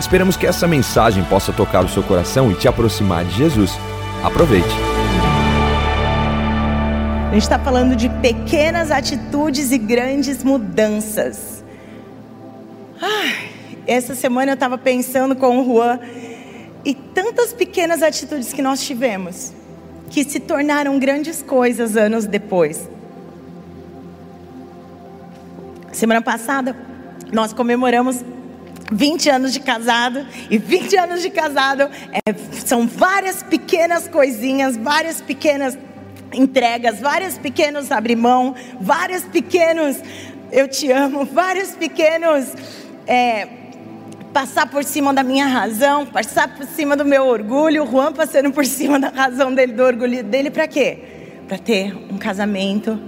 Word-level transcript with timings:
Esperamos 0.00 0.36
que 0.36 0.46
essa 0.46 0.66
mensagem 0.68 1.24
possa 1.24 1.52
tocar 1.52 1.84
o 1.84 1.88
seu 1.88 2.02
coração 2.02 2.52
e 2.52 2.54
te 2.54 2.68
aproximar 2.68 3.24
de 3.24 3.34
Jesus. 3.36 3.72
Aproveite. 4.22 4.68
A 7.28 7.32
gente 7.32 7.42
está 7.42 7.58
falando 7.58 7.94
de 7.94 8.08
pequenas 8.08 8.90
atitudes 8.90 9.70
e 9.70 9.78
grandes 9.78 10.42
mudanças. 10.42 11.64
Ai, 13.00 13.48
essa 13.86 14.14
semana 14.14 14.52
eu 14.52 14.54
estava 14.54 14.78
pensando 14.78 15.36
com 15.36 15.60
o 15.60 15.64
Juan 15.64 15.98
e 16.84 16.94
tantas 16.94 17.52
pequenas 17.52 18.02
atitudes 18.02 18.52
que 18.52 18.62
nós 18.62 18.80
tivemos 18.80 19.52
que 20.10 20.24
se 20.24 20.40
tornaram 20.40 20.98
grandes 20.98 21.42
coisas 21.42 21.96
anos 21.96 22.24
depois. 22.24 22.88
Semana 25.92 26.22
passada 26.22 26.74
nós 27.32 27.52
comemoramos 27.52 28.24
20 28.90 29.28
anos 29.30 29.52
de 29.52 29.60
casado, 29.60 30.26
e 30.50 30.58
20 30.58 30.96
anos 30.96 31.22
de 31.22 31.30
casado 31.30 31.90
é, 32.12 32.34
são 32.64 32.86
várias 32.86 33.42
pequenas 33.42 34.08
coisinhas, 34.08 34.76
várias 34.76 35.20
pequenas 35.20 35.76
entregas, 36.32 37.00
vários 37.00 37.38
pequenos 37.38 37.90
abrir 37.90 38.16
mão, 38.16 38.54
vários 38.80 39.24
pequenos 39.24 39.96
eu 40.50 40.66
te 40.66 40.90
amo, 40.90 41.24
vários 41.26 41.72
pequenos 41.72 42.54
é, 43.06 43.48
passar 44.32 44.70
por 44.70 44.84
cima 44.84 45.12
da 45.12 45.22
minha 45.22 45.46
razão, 45.46 46.06
passar 46.06 46.56
por 46.56 46.64
cima 46.66 46.96
do 46.96 47.04
meu 47.04 47.26
orgulho, 47.26 47.84
o 47.84 47.90
Juan 47.90 48.12
passando 48.12 48.50
por 48.52 48.64
cima 48.64 48.98
da 48.98 49.08
razão 49.08 49.54
dele, 49.54 49.72
do 49.72 49.82
orgulho 49.82 50.22
dele, 50.24 50.50
para 50.50 50.66
quê? 50.66 50.98
Para 51.46 51.58
ter 51.58 51.94
um 52.10 52.18
casamento 52.18 52.98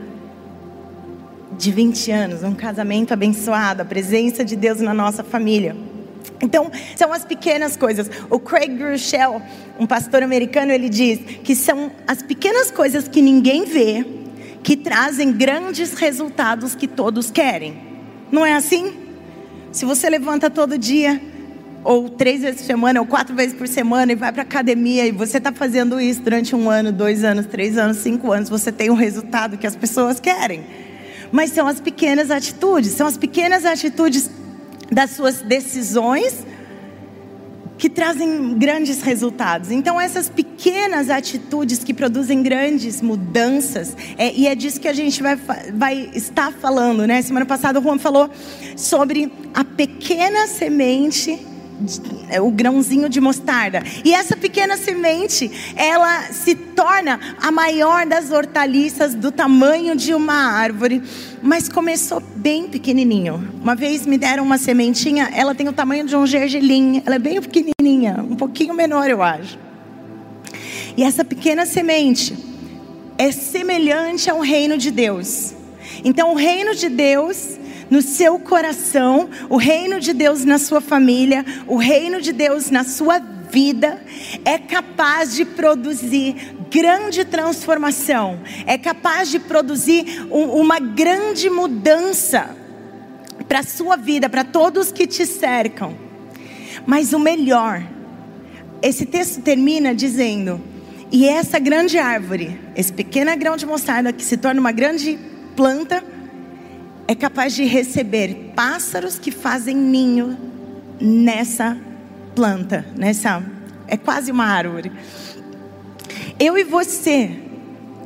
de 1.60 1.70
20 1.70 2.10
anos, 2.10 2.42
um 2.42 2.54
casamento 2.54 3.12
abençoado, 3.12 3.82
a 3.82 3.84
presença 3.84 4.42
de 4.42 4.56
Deus 4.56 4.80
na 4.80 4.94
nossa 4.94 5.22
família. 5.22 5.76
Então, 6.42 6.70
são 6.96 7.12
as 7.12 7.22
pequenas 7.22 7.76
coisas. 7.76 8.10
O 8.30 8.38
Craig 8.38 8.74
Groeschel, 8.74 9.42
um 9.78 9.86
pastor 9.86 10.22
americano, 10.22 10.72
ele 10.72 10.88
diz 10.88 11.20
que 11.44 11.54
são 11.54 11.92
as 12.08 12.22
pequenas 12.22 12.70
coisas 12.70 13.06
que 13.06 13.20
ninguém 13.20 13.66
vê 13.66 14.06
que 14.62 14.74
trazem 14.74 15.32
grandes 15.32 15.92
resultados 15.92 16.74
que 16.74 16.88
todos 16.88 17.30
querem. 17.30 17.76
Não 18.32 18.44
é 18.44 18.54
assim? 18.54 18.94
Se 19.70 19.84
você 19.84 20.08
levanta 20.08 20.48
todo 20.48 20.78
dia, 20.78 21.20
ou 21.84 22.08
três 22.08 22.40
vezes 22.40 22.62
por 22.62 22.66
semana, 22.66 23.00
ou 23.00 23.06
quatro 23.06 23.34
vezes 23.34 23.54
por 23.54 23.68
semana, 23.68 24.12
e 24.12 24.14
vai 24.14 24.32
para 24.32 24.42
academia, 24.42 25.06
e 25.06 25.12
você 25.12 25.36
está 25.36 25.52
fazendo 25.52 26.00
isso 26.00 26.22
durante 26.22 26.56
um 26.56 26.70
ano, 26.70 26.90
dois 26.90 27.22
anos, 27.22 27.44
três 27.44 27.76
anos, 27.76 27.98
cinco 27.98 28.32
anos, 28.32 28.48
você 28.48 28.72
tem 28.72 28.88
o 28.88 28.94
resultado 28.94 29.58
que 29.58 29.66
as 29.66 29.76
pessoas 29.76 30.18
querem 30.18 30.64
mas 31.32 31.50
são 31.50 31.66
as 31.66 31.80
pequenas 31.80 32.30
atitudes, 32.30 32.92
são 32.92 33.06
as 33.06 33.16
pequenas 33.16 33.64
atitudes 33.64 34.30
das 34.90 35.10
suas 35.10 35.42
decisões 35.42 36.44
que 37.80 37.88
trazem 37.88 38.58
grandes 38.58 39.00
resultados. 39.00 39.70
Então, 39.70 39.98
essas 39.98 40.28
pequenas 40.28 41.08
atitudes 41.08 41.82
que 41.82 41.94
produzem 41.94 42.42
grandes 42.42 43.00
mudanças, 43.00 43.96
é, 44.18 44.30
e 44.34 44.46
é 44.46 44.54
disso 44.54 44.78
que 44.78 44.86
a 44.86 44.92
gente 44.92 45.22
vai, 45.22 45.36
vai 45.72 46.10
estar 46.14 46.52
falando, 46.52 47.06
né? 47.06 47.22
Semana 47.22 47.46
passada 47.46 47.80
o 47.80 47.82
Juan 47.82 47.98
falou 47.98 48.28
sobre 48.76 49.32
a 49.54 49.64
pequena 49.64 50.46
semente 50.46 51.49
o 52.42 52.50
grãozinho 52.50 53.08
de 53.08 53.20
mostarda. 53.20 53.82
E 54.04 54.12
essa 54.12 54.36
pequena 54.36 54.76
semente, 54.76 55.50
ela 55.76 56.22
se 56.32 56.54
torna 56.54 57.18
a 57.40 57.50
maior 57.50 58.06
das 58.06 58.30
hortaliças 58.30 59.14
do 59.14 59.30
tamanho 59.30 59.96
de 59.96 60.14
uma 60.14 60.34
árvore, 60.34 61.02
mas 61.42 61.68
começou 61.68 62.20
bem 62.36 62.68
pequenininho. 62.68 63.52
Uma 63.62 63.74
vez 63.74 64.06
me 64.06 64.18
deram 64.18 64.44
uma 64.44 64.58
sementinha, 64.58 65.30
ela 65.34 65.54
tem 65.54 65.68
o 65.68 65.72
tamanho 65.72 66.06
de 66.06 66.16
um 66.16 66.26
gergelim, 66.26 67.02
ela 67.04 67.16
é 67.16 67.18
bem 67.18 67.40
pequenininha, 67.40 68.24
um 68.28 68.36
pouquinho 68.36 68.74
menor, 68.74 69.08
eu 69.10 69.22
acho. 69.22 69.58
E 70.96 71.02
essa 71.02 71.24
pequena 71.24 71.64
semente 71.66 72.36
é 73.16 73.30
semelhante 73.30 74.30
ao 74.30 74.40
reino 74.40 74.76
de 74.78 74.90
Deus. 74.90 75.54
Então, 76.04 76.32
o 76.32 76.34
reino 76.34 76.74
de 76.74 76.88
Deus 76.88 77.59
no 77.90 78.00
seu 78.00 78.38
coração, 78.38 79.28
o 79.48 79.56
reino 79.56 79.98
de 79.98 80.12
Deus 80.12 80.44
na 80.44 80.58
sua 80.58 80.80
família, 80.80 81.44
o 81.66 81.76
reino 81.76 82.20
de 82.20 82.32
Deus 82.32 82.70
na 82.70 82.84
sua 82.84 83.18
vida, 83.18 84.00
é 84.44 84.56
capaz 84.58 85.34
de 85.34 85.44
produzir 85.44 86.54
grande 86.70 87.24
transformação, 87.24 88.40
é 88.64 88.78
capaz 88.78 89.28
de 89.28 89.40
produzir 89.40 90.24
um, 90.30 90.60
uma 90.60 90.78
grande 90.78 91.50
mudança 91.50 92.56
para 93.48 93.58
a 93.58 93.64
sua 93.64 93.96
vida, 93.96 94.28
para 94.28 94.44
todos 94.44 94.92
que 94.92 95.06
te 95.06 95.26
cercam. 95.26 95.96
Mas 96.86 97.12
o 97.12 97.18
melhor, 97.18 97.82
esse 98.80 99.04
texto 99.04 99.42
termina 99.42 99.92
dizendo: 99.92 100.60
e 101.10 101.26
essa 101.26 101.58
grande 101.58 101.98
árvore, 101.98 102.58
esse 102.76 102.92
pequeno 102.92 103.36
grão 103.36 103.56
de 103.56 103.66
mostarda 103.66 104.12
que 104.12 104.22
se 104.22 104.36
torna 104.36 104.60
uma 104.60 104.72
grande 104.72 105.18
planta, 105.56 106.04
é 107.10 107.14
capaz 107.16 107.56
de 107.56 107.64
receber 107.64 108.52
pássaros 108.54 109.18
que 109.18 109.32
fazem 109.32 109.74
ninho 109.74 110.38
nessa 111.00 111.76
planta, 112.36 112.86
nessa 112.96 113.42
é 113.88 113.96
quase 113.96 114.30
uma 114.30 114.44
árvore. 114.44 114.92
Eu 116.38 116.56
e 116.56 116.62
você 116.62 117.36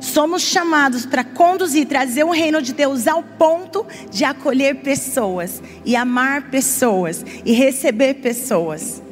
somos 0.01 0.41
chamados 0.41 1.05
para 1.05 1.23
conduzir, 1.23 1.85
trazer 1.87 2.23
o 2.23 2.31
reino 2.31 2.59
de 2.63 2.73
Deus 2.73 3.07
ao 3.07 3.21
ponto 3.21 3.85
de 4.09 4.25
acolher 4.25 4.77
pessoas 4.77 5.61
e 5.85 5.95
amar 5.95 6.49
pessoas 6.49 7.23
e 7.45 7.53
receber 7.53 8.15
pessoas. 8.15 9.03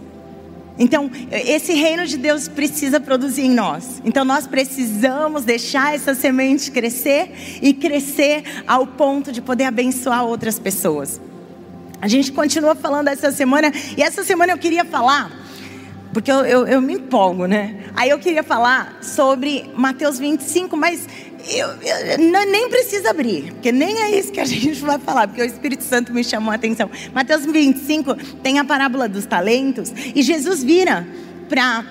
Então, 0.78 1.09
esse 1.31 1.73
reino 1.73 2.06
de 2.06 2.17
Deus 2.17 2.47
precisa 2.47 3.00
produzir 3.00 3.44
em 3.44 3.51
nós. 3.51 4.01
Então, 4.03 4.25
nós 4.25 4.47
precisamos 4.47 5.44
deixar 5.44 5.94
essa 5.94 6.16
semente 6.16 6.72
crescer 6.72 7.59
e 7.61 7.73
crescer 7.73 8.44
ao 8.67 8.88
ponto 8.88 9.31
de 9.31 9.41
poder 9.41 9.66
abençoar 9.66 10.25
outras 10.25 10.57
pessoas. 10.57 11.22
A 12.01 12.07
gente 12.07 12.31
continua 12.31 12.75
falando 12.75 13.07
essa 13.07 13.31
semana, 13.31 13.72
e 13.95 14.01
essa 14.01 14.23
semana 14.23 14.51
eu 14.51 14.57
queria 14.57 14.83
falar, 14.83 15.31
porque 16.12 16.31
eu, 16.31 16.44
eu, 16.44 16.67
eu 16.67 16.81
me 16.81 16.95
empolgo, 16.95 17.45
né? 17.45 17.85
Aí 17.95 18.09
eu 18.09 18.19
queria 18.19 18.44
falar 18.44 18.97
sobre 19.01 19.72
Mateus 19.75 20.19
25, 20.19 20.75
mas 20.75 21.07
eu, 21.45 21.67
eu, 21.67 22.17
nem 22.19 22.69
precisa 22.69 23.09
abrir, 23.09 23.51
porque 23.53 23.71
nem 23.71 23.99
é 24.01 24.17
isso 24.17 24.31
que 24.31 24.39
a 24.39 24.45
gente 24.45 24.79
vai 24.81 24.97
falar, 24.97 25.27
porque 25.27 25.41
o 25.41 25.45
Espírito 25.45 25.83
Santo 25.83 26.13
me 26.13 26.23
chamou 26.23 26.51
a 26.51 26.55
atenção. 26.55 26.89
Mateus 27.13 27.45
25 27.45 28.15
tem 28.41 28.59
a 28.59 28.65
parábola 28.65 29.09
dos 29.09 29.25
talentos, 29.25 29.91
e 30.15 30.21
Jesus 30.21 30.63
vira 30.63 31.05
para 31.49 31.83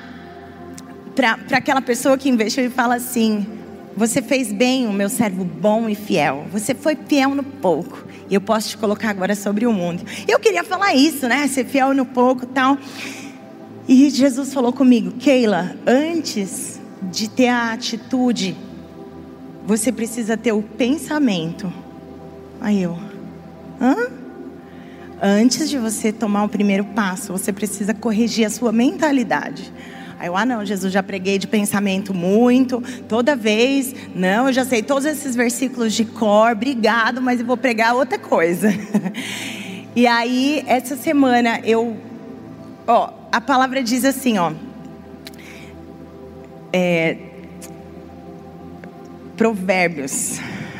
aquela 1.52 1.82
pessoa 1.82 2.16
que 2.16 2.28
investiu 2.28 2.64
e 2.64 2.70
fala 2.70 2.94
assim: 2.94 3.46
Você 3.94 4.22
fez 4.22 4.52
bem, 4.52 4.86
o 4.86 4.92
meu 4.92 5.08
servo 5.08 5.44
bom 5.44 5.88
e 5.88 5.94
fiel. 5.94 6.46
Você 6.50 6.74
foi 6.74 6.96
fiel 6.96 7.34
no 7.34 7.42
pouco, 7.42 8.06
e 8.30 8.34
eu 8.34 8.40
posso 8.40 8.70
te 8.70 8.78
colocar 8.78 9.10
agora 9.10 9.34
sobre 9.34 9.66
o 9.66 9.72
mundo. 9.72 10.02
Eu 10.26 10.38
queria 10.38 10.64
falar 10.64 10.94
isso, 10.94 11.28
né? 11.28 11.46
Ser 11.46 11.66
fiel 11.66 11.92
no 11.92 12.06
pouco 12.06 12.46
tal. 12.46 12.78
E 13.86 14.08
Jesus 14.08 14.54
falou 14.54 14.72
comigo, 14.72 15.12
Keila, 15.18 15.76
antes 15.86 16.80
de 17.10 17.28
ter 17.28 17.48
a 17.48 17.72
atitude 17.72 18.56
você 19.66 19.92
precisa 19.92 20.36
ter 20.36 20.52
o 20.52 20.62
pensamento. 20.62 21.72
Aí 22.60 22.82
eu, 22.82 22.98
hã? 23.80 24.08
Antes 25.20 25.70
de 25.70 25.78
você 25.78 26.10
tomar 26.10 26.44
o 26.44 26.48
primeiro 26.48 26.84
passo, 26.84 27.32
você 27.32 27.52
precisa 27.52 27.94
corrigir 27.94 28.44
a 28.44 28.50
sua 28.50 28.72
mentalidade. 28.72 29.72
Aí 30.18 30.26
eu, 30.26 30.36
ah 30.36 30.44
não, 30.44 30.64
Jesus, 30.64 30.92
já 30.92 31.02
preguei 31.02 31.38
de 31.38 31.46
pensamento 31.46 32.12
muito, 32.12 32.82
toda 33.08 33.34
vez, 33.34 33.94
não, 34.14 34.46
eu 34.46 34.52
já 34.52 34.64
sei 34.64 34.82
todos 34.82 35.04
esses 35.04 35.34
versículos 35.34 35.92
de 35.94 36.04
cor, 36.04 36.52
obrigado, 36.52 37.20
mas 37.20 37.40
eu 37.40 37.46
vou 37.46 37.56
pregar 37.56 37.94
outra 37.94 38.18
coisa. 38.18 38.68
e 39.94 40.06
aí, 40.06 40.64
essa 40.66 40.96
semana, 40.96 41.60
eu, 41.64 41.96
ó, 42.86 43.10
a 43.32 43.40
palavra 43.40 43.82
diz 43.82 44.04
assim, 44.04 44.38
ó, 44.38 44.52
é, 46.72 47.16
Provérbios 49.42 50.38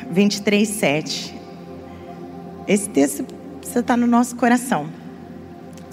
23, 0.08 0.68
7. 0.68 1.34
Esse 2.68 2.88
texto 2.88 3.24
precisa 3.58 3.80
estar 3.80 3.96
no 3.96 4.06
nosso 4.06 4.36
coração. 4.36 4.86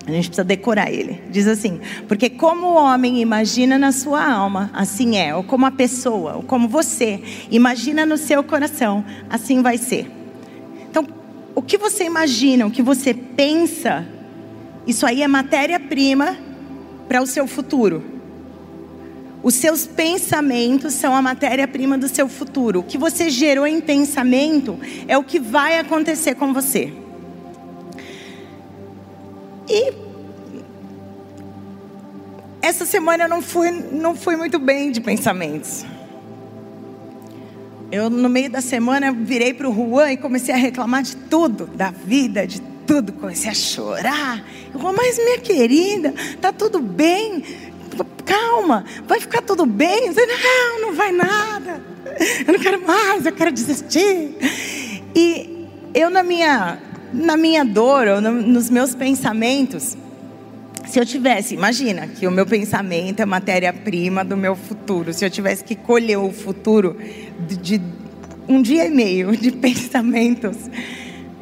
A 0.05 0.11
gente 0.11 0.27
precisa 0.27 0.43
decorar 0.43 0.91
ele. 0.91 1.19
Diz 1.31 1.47
assim: 1.47 1.79
porque 2.07 2.29
como 2.29 2.67
o 2.67 2.75
homem 2.75 3.21
imagina 3.21 3.79
na 3.79 3.91
sua 3.91 4.23
alma, 4.23 4.69
assim 4.71 5.17
é. 5.17 5.33
Ou 5.33 5.43
como 5.43 5.65
a 5.65 5.71
pessoa, 5.71 6.35
ou 6.35 6.43
como 6.43 6.67
você 6.67 7.19
imagina 7.49 8.05
no 8.05 8.17
seu 8.17 8.43
coração, 8.43 9.03
assim 9.31 9.63
vai 9.63 9.79
ser. 9.79 10.07
Então, 10.87 11.07
o 11.55 11.63
que 11.63 11.75
você 11.75 12.03
imagina, 12.03 12.67
o 12.67 12.71
que 12.71 12.83
você 12.83 13.15
pensa, 13.15 14.05
isso 14.85 15.07
aí 15.07 15.23
é 15.23 15.27
matéria-prima 15.27 16.37
para 17.07 17.19
o 17.19 17.25
seu 17.25 17.47
futuro. 17.47 18.18
Os 19.41 19.55
seus 19.55 19.87
pensamentos 19.87 20.93
são 20.93 21.15
a 21.15 21.21
matéria-prima 21.21 21.97
do 21.97 22.09
seu 22.09 22.27
futuro. 22.27 22.79
O 22.79 22.83
que 22.83 22.97
você 22.97 23.29
gerou 23.29 23.65
em 23.65 23.79
pensamento 23.79 24.77
é 25.07 25.17
o 25.17 25.23
que 25.23 25.39
vai 25.39 25.77
acontecer 25.77 26.35
com 26.35 26.53
você. 26.53 26.91
E 29.69 29.93
essa 32.61 32.85
semana 32.85 33.23
eu 33.23 33.29
não 33.29 33.41
fui, 33.41 33.71
não 33.71 34.15
fui 34.15 34.35
muito 34.35 34.59
bem 34.59 34.91
de 34.91 34.99
pensamentos. 34.99 35.85
Eu, 37.91 38.09
no 38.09 38.29
meio 38.29 38.51
da 38.51 38.61
semana, 38.61 39.11
virei 39.11 39.53
para 39.53 39.67
o 39.67 39.73
Juan 39.73 40.11
e 40.11 40.17
comecei 40.17 40.53
a 40.53 40.57
reclamar 40.57 41.01
de 41.01 41.15
tudo, 41.15 41.65
da 41.65 41.89
vida, 41.89 42.45
de 42.45 42.61
tudo. 42.85 43.13
Comecei 43.13 43.49
a 43.49 43.53
chorar. 43.53 44.43
Eu 44.71 44.79
falei, 44.79 44.97
mas 44.97 45.17
minha 45.17 45.39
querida, 45.39 46.13
tá 46.39 46.51
tudo 46.51 46.79
bem? 46.79 47.43
Calma, 48.25 48.85
vai 49.07 49.19
ficar 49.19 49.41
tudo 49.41 49.65
bem? 49.65 50.13
Falei, 50.13 50.29
não, 50.37 50.81
não 50.81 50.93
vai 50.93 51.11
nada. 51.11 51.81
Eu 52.45 52.53
não 52.53 52.59
quero 52.59 52.85
mais, 52.85 53.25
eu 53.25 53.31
quero 53.31 53.51
desistir. 53.51 54.35
E 55.15 55.67
eu, 55.93 56.09
na 56.09 56.23
minha 56.23 56.79
na 57.13 57.35
minha 57.35 57.65
dor 57.65 58.07
ou 58.07 58.21
no, 58.21 58.31
nos 58.31 58.69
meus 58.69 58.93
pensamentos, 58.93 59.97
se 60.85 60.99
eu 60.99 61.05
tivesse, 61.05 61.53
imagina 61.53 62.07
que 62.07 62.25
o 62.27 62.31
meu 62.31 62.45
pensamento 62.45 63.19
é 63.19 63.25
matéria-prima 63.25 64.23
do 64.23 64.35
meu 64.37 64.55
futuro. 64.55 65.13
Se 65.13 65.25
eu 65.25 65.29
tivesse 65.29 65.63
que 65.63 65.75
colher 65.75 66.17
o 66.17 66.31
futuro 66.31 66.97
de, 67.47 67.57
de 67.57 67.81
um 68.47 68.61
dia 68.61 68.85
e 68.85 68.89
meio 68.89 69.35
de 69.35 69.51
pensamentos, 69.53 70.57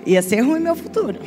ia 0.05 0.21
ser 0.21 0.41
ruim 0.41 0.59
meu 0.59 0.75
futuro. 0.75 1.19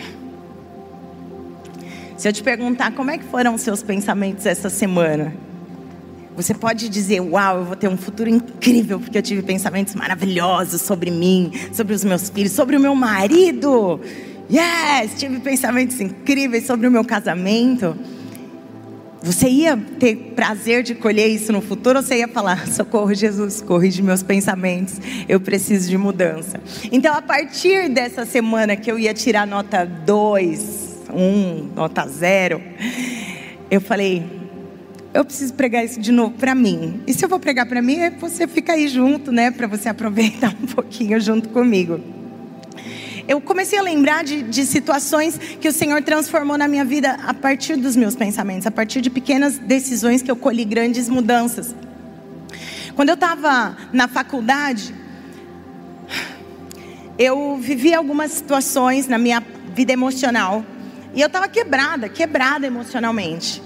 Se 2.20 2.28
eu 2.28 2.34
te 2.34 2.42
perguntar 2.42 2.92
como 2.92 3.10
é 3.10 3.16
que 3.16 3.24
foram 3.24 3.54
os 3.54 3.62
seus 3.62 3.82
pensamentos 3.82 4.44
essa 4.44 4.68
semana, 4.68 5.32
você 6.36 6.52
pode 6.52 6.90
dizer, 6.90 7.18
uau, 7.20 7.60
eu 7.60 7.64
vou 7.64 7.74
ter 7.74 7.88
um 7.88 7.96
futuro 7.96 8.28
incrível, 8.28 9.00
porque 9.00 9.16
eu 9.16 9.22
tive 9.22 9.40
pensamentos 9.40 9.94
maravilhosos 9.94 10.82
sobre 10.82 11.10
mim, 11.10 11.50
sobre 11.72 11.94
os 11.94 12.04
meus 12.04 12.28
filhos, 12.28 12.52
sobre 12.52 12.76
o 12.76 12.80
meu 12.80 12.94
marido. 12.94 13.98
Yes, 14.52 15.18
tive 15.18 15.40
pensamentos 15.40 15.98
incríveis 15.98 16.66
sobre 16.66 16.86
o 16.86 16.90
meu 16.90 17.06
casamento. 17.06 17.96
Você 19.22 19.48
ia 19.48 19.74
ter 19.98 20.34
prazer 20.36 20.82
de 20.82 20.94
colher 20.94 21.26
isso 21.26 21.50
no 21.54 21.62
futuro 21.62 22.00
ou 22.00 22.04
você 22.04 22.18
ia 22.18 22.28
falar: 22.28 22.68
socorro, 22.68 23.14
Jesus, 23.14 23.62
corrige 23.62 24.02
meus 24.02 24.22
pensamentos, 24.22 25.00
eu 25.26 25.40
preciso 25.40 25.88
de 25.88 25.96
mudança? 25.96 26.60
Então, 26.92 27.14
a 27.14 27.22
partir 27.22 27.88
dessa 27.88 28.26
semana 28.26 28.76
que 28.76 28.92
eu 28.92 28.98
ia 28.98 29.14
tirar 29.14 29.46
nota 29.46 29.86
2, 29.86 30.89
1, 31.12 31.72
nota 31.74 32.06
0, 32.06 32.60
eu 33.70 33.80
falei: 33.80 34.24
eu 35.12 35.24
preciso 35.24 35.54
pregar 35.54 35.84
isso 35.84 36.00
de 36.00 36.12
novo 36.12 36.32
para 36.32 36.54
mim. 36.54 37.02
E 37.06 37.14
se 37.14 37.24
eu 37.24 37.28
vou 37.28 37.40
pregar 37.40 37.66
para 37.66 37.82
mim, 37.82 37.98
é 37.98 38.10
você 38.10 38.46
fica 38.46 38.72
aí 38.72 38.88
junto, 38.88 39.32
né? 39.32 39.50
Para 39.50 39.66
você 39.66 39.88
aproveitar 39.88 40.54
um 40.62 40.66
pouquinho 40.66 41.20
junto 41.20 41.48
comigo 41.48 42.00
eu 43.30 43.40
comecei 43.40 43.78
a 43.78 43.82
lembrar 43.82 44.24
de, 44.24 44.42
de 44.42 44.66
situações 44.66 45.38
que 45.38 45.68
o 45.68 45.72
Senhor 45.72 46.02
transformou 46.02 46.58
na 46.58 46.66
minha 46.66 46.84
vida 46.84 47.12
a 47.24 47.32
partir 47.32 47.76
dos 47.76 47.94
meus 47.94 48.16
pensamentos, 48.16 48.66
a 48.66 48.72
partir 48.72 49.00
de 49.00 49.08
pequenas 49.08 49.56
decisões 49.56 50.20
que 50.20 50.28
eu 50.28 50.34
colhi 50.34 50.64
grandes 50.64 51.08
mudanças. 51.08 51.72
Quando 52.96 53.10
eu 53.10 53.14
estava 53.14 53.76
na 53.92 54.08
faculdade, 54.08 54.92
eu 57.16 57.56
vivi 57.56 57.94
algumas 57.94 58.32
situações 58.32 59.06
na 59.06 59.16
minha 59.16 59.40
vida 59.76 59.92
emocional 59.92 60.64
e 61.14 61.20
eu 61.20 61.26
estava 61.26 61.48
quebrada, 61.48 62.08
quebrada 62.08 62.66
emocionalmente. 62.66 63.62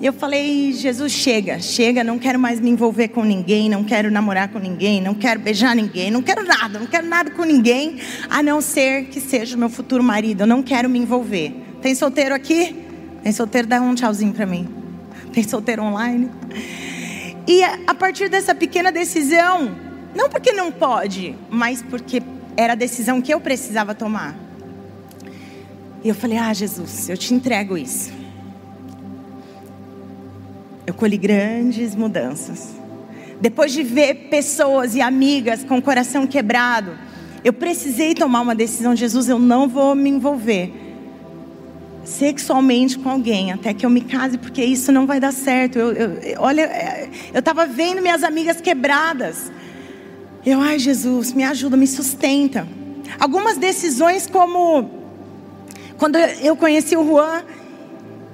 E 0.00 0.06
eu 0.06 0.12
falei, 0.12 0.72
Jesus, 0.72 1.12
chega, 1.12 1.58
chega, 1.60 2.02
não 2.02 2.18
quero 2.18 2.38
mais 2.38 2.60
me 2.60 2.68
envolver 2.68 3.08
com 3.08 3.24
ninguém, 3.24 3.68
não 3.68 3.84
quero 3.84 4.10
namorar 4.10 4.48
com 4.48 4.58
ninguém, 4.58 5.00
não 5.00 5.14
quero 5.14 5.40
beijar 5.40 5.74
ninguém, 5.74 6.10
não 6.10 6.20
quero 6.20 6.44
nada, 6.44 6.78
não 6.78 6.86
quero 6.86 7.06
nada 7.06 7.30
com 7.30 7.44
ninguém, 7.44 8.00
a 8.28 8.42
não 8.42 8.60
ser 8.60 9.04
que 9.06 9.20
seja 9.20 9.56
o 9.56 9.58
meu 9.58 9.70
futuro 9.70 10.02
marido, 10.02 10.42
eu 10.42 10.46
não 10.46 10.62
quero 10.62 10.88
me 10.88 10.98
envolver. 10.98 11.54
Tem 11.80 11.94
solteiro 11.94 12.34
aqui? 12.34 12.74
Tem 13.22 13.32
solteiro, 13.32 13.68
dá 13.68 13.80
um 13.80 13.94
tchauzinho 13.94 14.32
para 14.32 14.46
mim. 14.46 14.68
Tem 15.32 15.42
solteiro 15.42 15.82
online? 15.82 16.30
E 17.46 17.62
a 17.62 17.94
partir 17.94 18.28
dessa 18.28 18.54
pequena 18.54 18.90
decisão, 18.90 19.74
não 20.14 20.28
porque 20.28 20.52
não 20.52 20.72
pode, 20.72 21.36
mas 21.50 21.82
porque 21.82 22.22
era 22.56 22.72
a 22.72 22.76
decisão 22.76 23.20
que 23.20 23.32
eu 23.32 23.40
precisava 23.40 23.94
tomar. 23.94 24.43
E 26.04 26.08
eu 26.08 26.14
falei: 26.14 26.38
Ah, 26.38 26.52
Jesus, 26.52 27.08
eu 27.08 27.16
te 27.16 27.34
entrego 27.34 27.76
isso 27.76 28.12
eu 30.86 30.94
colhi 30.94 31.16
grandes 31.16 31.94
mudanças. 31.94 32.74
Depois 33.40 33.72
de 33.72 33.82
ver 33.82 34.28
pessoas 34.30 34.94
e 34.94 35.00
amigas 35.00 35.64
com 35.64 35.78
o 35.78 35.82
coração 35.82 36.26
quebrado, 36.26 36.96
eu 37.42 37.52
precisei 37.52 38.14
tomar 38.14 38.40
uma 38.40 38.54
decisão. 38.54 38.94
Jesus, 38.94 39.28
eu 39.28 39.38
não 39.38 39.68
vou 39.68 39.94
me 39.94 40.08
envolver 40.10 40.72
sexualmente 42.04 42.98
com 42.98 43.08
alguém 43.08 43.50
até 43.50 43.72
que 43.72 43.84
eu 43.84 43.90
me 43.90 44.02
case, 44.02 44.36
porque 44.36 44.62
isso 44.62 44.92
não 44.92 45.06
vai 45.06 45.18
dar 45.18 45.32
certo. 45.32 45.78
Eu, 45.78 45.92
eu, 45.92 46.40
olha, 46.40 46.70
eu 47.32 47.40
estava 47.40 47.66
vendo 47.66 48.00
minhas 48.00 48.22
amigas 48.22 48.60
quebradas. 48.60 49.50
Eu, 50.44 50.60
ai 50.60 50.78
Jesus, 50.78 51.32
me 51.32 51.44
ajuda, 51.44 51.76
me 51.76 51.86
sustenta. 51.86 52.68
Algumas 53.18 53.56
decisões, 53.56 54.26
como 54.26 55.03
quando 56.04 56.16
eu 56.16 56.54
conheci 56.54 56.94
o 56.98 57.02
Juan 57.02 57.42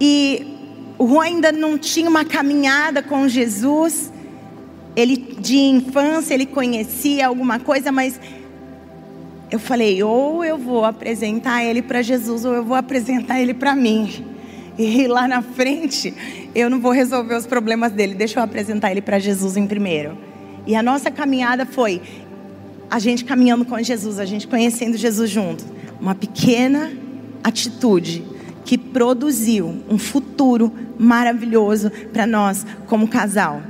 e 0.00 0.56
o 0.98 1.06
Juan 1.06 1.22
ainda 1.22 1.52
não 1.52 1.78
tinha 1.78 2.10
uma 2.10 2.24
caminhada 2.24 3.00
com 3.00 3.28
Jesus. 3.28 4.12
Ele 4.96 5.16
de 5.16 5.56
infância 5.56 6.34
ele 6.34 6.46
conhecia 6.46 7.28
alguma 7.28 7.60
coisa, 7.60 7.92
mas 7.92 8.18
eu 9.52 9.60
falei, 9.60 10.02
ou 10.02 10.44
eu 10.44 10.58
vou 10.58 10.84
apresentar 10.84 11.62
ele 11.62 11.80
para 11.80 12.02
Jesus, 12.02 12.44
ou 12.44 12.54
eu 12.54 12.64
vou 12.64 12.74
apresentar 12.74 13.40
ele 13.40 13.54
para 13.54 13.76
mim. 13.76 14.26
E 14.76 15.06
lá 15.06 15.28
na 15.28 15.40
frente, 15.40 16.12
eu 16.52 16.68
não 16.68 16.80
vou 16.80 16.90
resolver 16.90 17.36
os 17.36 17.46
problemas 17.46 17.92
dele, 17.92 18.16
deixa 18.16 18.40
eu 18.40 18.42
apresentar 18.42 18.90
ele 18.90 19.00
para 19.00 19.20
Jesus 19.20 19.56
em 19.56 19.68
primeiro. 19.68 20.18
E 20.66 20.74
a 20.74 20.82
nossa 20.82 21.08
caminhada 21.08 21.64
foi 21.64 22.02
a 22.90 22.98
gente 22.98 23.24
caminhando 23.24 23.64
com 23.64 23.80
Jesus, 23.80 24.18
a 24.18 24.24
gente 24.24 24.48
conhecendo 24.48 24.96
Jesus 24.96 25.30
junto. 25.30 25.64
Uma 26.00 26.16
pequena 26.16 26.90
atitude 27.42 28.24
que 28.64 28.78
produziu 28.78 29.82
um 29.88 29.98
futuro 29.98 30.72
maravilhoso 30.98 31.90
para 32.12 32.26
nós 32.26 32.64
como 32.86 33.08
casal. 33.08 33.62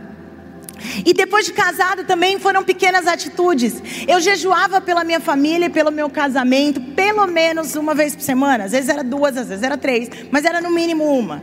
E 1.05 1.13
depois 1.13 1.47
de 1.47 1.53
casado 1.53 2.05
também 2.05 2.39
foram 2.39 2.65
pequenas 2.65 3.07
atitudes. 3.07 3.83
Eu 4.09 4.21
jejuava 4.21 4.81
pela 4.81 5.05
minha 5.05 5.21
família, 5.21 5.69
pelo 5.69 5.91
meu 5.91 6.09
casamento, 6.09 6.81
pelo 6.81 7.27
menos 7.27 7.75
uma 7.77 7.95
vez 7.95 8.15
por 8.15 8.23
semana. 8.23 8.65
Às 8.65 8.73
vezes 8.73 8.89
era 8.89 9.05
duas, 9.05 9.37
às 9.37 9.49
vezes 9.49 9.63
era 9.63 9.77
três, 9.77 10.09
mas 10.31 10.45
era 10.45 10.61
no 10.61 10.71
mínimo 10.71 11.05
uma. 11.05 11.43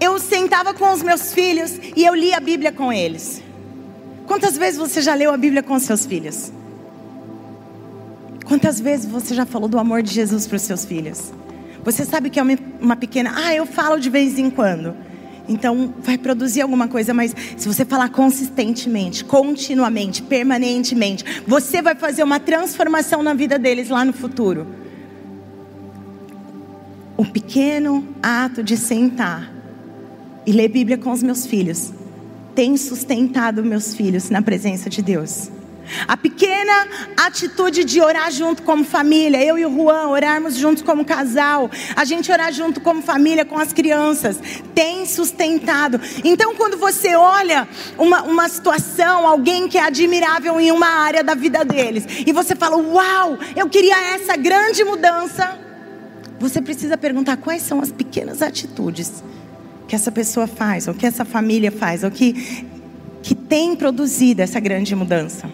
Eu 0.00 0.18
sentava 0.18 0.74
com 0.74 0.92
os 0.92 1.02
meus 1.02 1.32
filhos 1.32 1.78
e 1.96 2.04
eu 2.04 2.14
lia 2.14 2.36
a 2.36 2.40
Bíblia 2.40 2.72
com 2.72 2.92
eles. 2.92 3.42
Quantas 4.26 4.56
vezes 4.56 4.78
você 4.78 5.00
já 5.00 5.14
leu 5.14 5.32
a 5.32 5.36
Bíblia 5.36 5.62
com 5.62 5.78
seus 5.78 6.06
filhos? 6.06 6.52
Quantas 8.48 8.80
vezes 8.80 9.04
você 9.04 9.34
já 9.34 9.44
falou 9.44 9.68
do 9.68 9.78
amor 9.78 10.02
de 10.02 10.10
Jesus 10.10 10.46
para 10.46 10.56
os 10.56 10.62
seus 10.62 10.82
filhos? 10.82 11.30
Você 11.84 12.02
sabe 12.02 12.30
que 12.30 12.40
é 12.40 12.42
uma 12.80 12.96
pequena. 12.96 13.30
Ah, 13.36 13.54
eu 13.54 13.66
falo 13.66 14.00
de 14.00 14.08
vez 14.08 14.38
em 14.38 14.48
quando. 14.48 14.96
Então, 15.46 15.92
vai 15.98 16.16
produzir 16.16 16.62
alguma 16.62 16.88
coisa, 16.88 17.12
mas 17.12 17.34
se 17.58 17.68
você 17.68 17.84
falar 17.84 18.08
consistentemente, 18.08 19.22
continuamente, 19.22 20.22
permanentemente, 20.22 21.42
você 21.46 21.82
vai 21.82 21.94
fazer 21.94 22.22
uma 22.22 22.40
transformação 22.40 23.22
na 23.22 23.34
vida 23.34 23.58
deles 23.58 23.90
lá 23.90 24.02
no 24.02 24.14
futuro. 24.14 24.66
O 27.18 27.26
pequeno 27.26 28.06
ato 28.22 28.62
de 28.62 28.78
sentar 28.78 29.52
e 30.46 30.52
ler 30.52 30.68
Bíblia 30.68 30.96
com 30.96 31.12
os 31.12 31.22
meus 31.22 31.46
filhos 31.46 31.92
tem 32.54 32.78
sustentado 32.78 33.62
meus 33.62 33.94
filhos 33.94 34.30
na 34.30 34.40
presença 34.40 34.88
de 34.88 35.02
Deus. 35.02 35.50
A 36.06 36.16
pequena 36.16 36.86
atitude 37.16 37.84
de 37.84 38.00
orar 38.00 38.30
junto 38.30 38.62
como 38.62 38.84
família, 38.84 39.42
eu 39.44 39.58
e 39.58 39.66
o 39.66 39.74
Juan 39.74 40.08
orarmos 40.08 40.56
juntos 40.56 40.82
como 40.82 41.04
casal, 41.04 41.70
a 41.94 42.04
gente 42.04 42.30
orar 42.30 42.52
junto 42.52 42.80
como 42.80 43.02
família 43.02 43.44
com 43.44 43.58
as 43.58 43.72
crianças, 43.72 44.38
tem 44.74 45.06
sustentado. 45.06 46.00
Então, 46.24 46.54
quando 46.54 46.76
você 46.76 47.14
olha 47.14 47.68
uma, 47.96 48.22
uma 48.22 48.48
situação, 48.48 49.26
alguém 49.26 49.68
que 49.68 49.78
é 49.78 49.82
admirável 49.82 50.60
em 50.60 50.70
uma 50.70 50.88
área 50.88 51.22
da 51.22 51.34
vida 51.34 51.64
deles, 51.64 52.04
e 52.26 52.32
você 52.32 52.54
fala: 52.54 52.76
Uau, 52.76 53.38
eu 53.56 53.68
queria 53.68 54.14
essa 54.14 54.36
grande 54.36 54.84
mudança. 54.84 55.58
você 56.38 56.62
precisa 56.62 56.96
perguntar 56.96 57.36
quais 57.36 57.62
são 57.62 57.80
as 57.80 57.90
pequenas 57.90 58.42
atitudes 58.42 59.22
que 59.88 59.94
essa 59.94 60.12
pessoa 60.12 60.46
faz, 60.46 60.86
ou 60.86 60.94
que 60.94 61.06
essa 61.06 61.24
família 61.24 61.72
faz, 61.72 62.04
ou 62.04 62.10
que, 62.10 62.66
que 63.22 63.34
tem 63.34 63.74
produzido 63.74 64.42
essa 64.42 64.60
grande 64.60 64.94
mudança. 64.94 65.50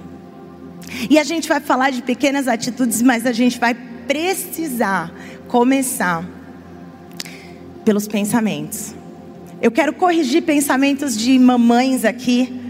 E 1.09 1.19
a 1.19 1.25
gente 1.25 1.49
vai 1.49 1.61
falar 1.61 1.91
de 1.91 2.03
pequenas 2.03 2.49
atitudes, 2.49 3.03
mas 3.03 3.27
a 3.27 3.33
gente 3.33 3.59
vai 3.59 3.75
precisar 3.75 5.13
começar 5.49 6.25
pelos 7.85 8.09
pensamentos. 8.09 8.95
Eu 9.61 9.71
quero 9.71 9.93
corrigir 9.93 10.43
pensamentos 10.43 11.17
de 11.17 11.39
mamães 11.39 12.05
aqui, 12.05 12.61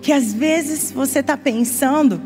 que 0.00 0.12
às 0.12 0.32
vezes 0.32 0.92
você 0.92 1.20
está 1.20 1.36
pensando 1.36 2.20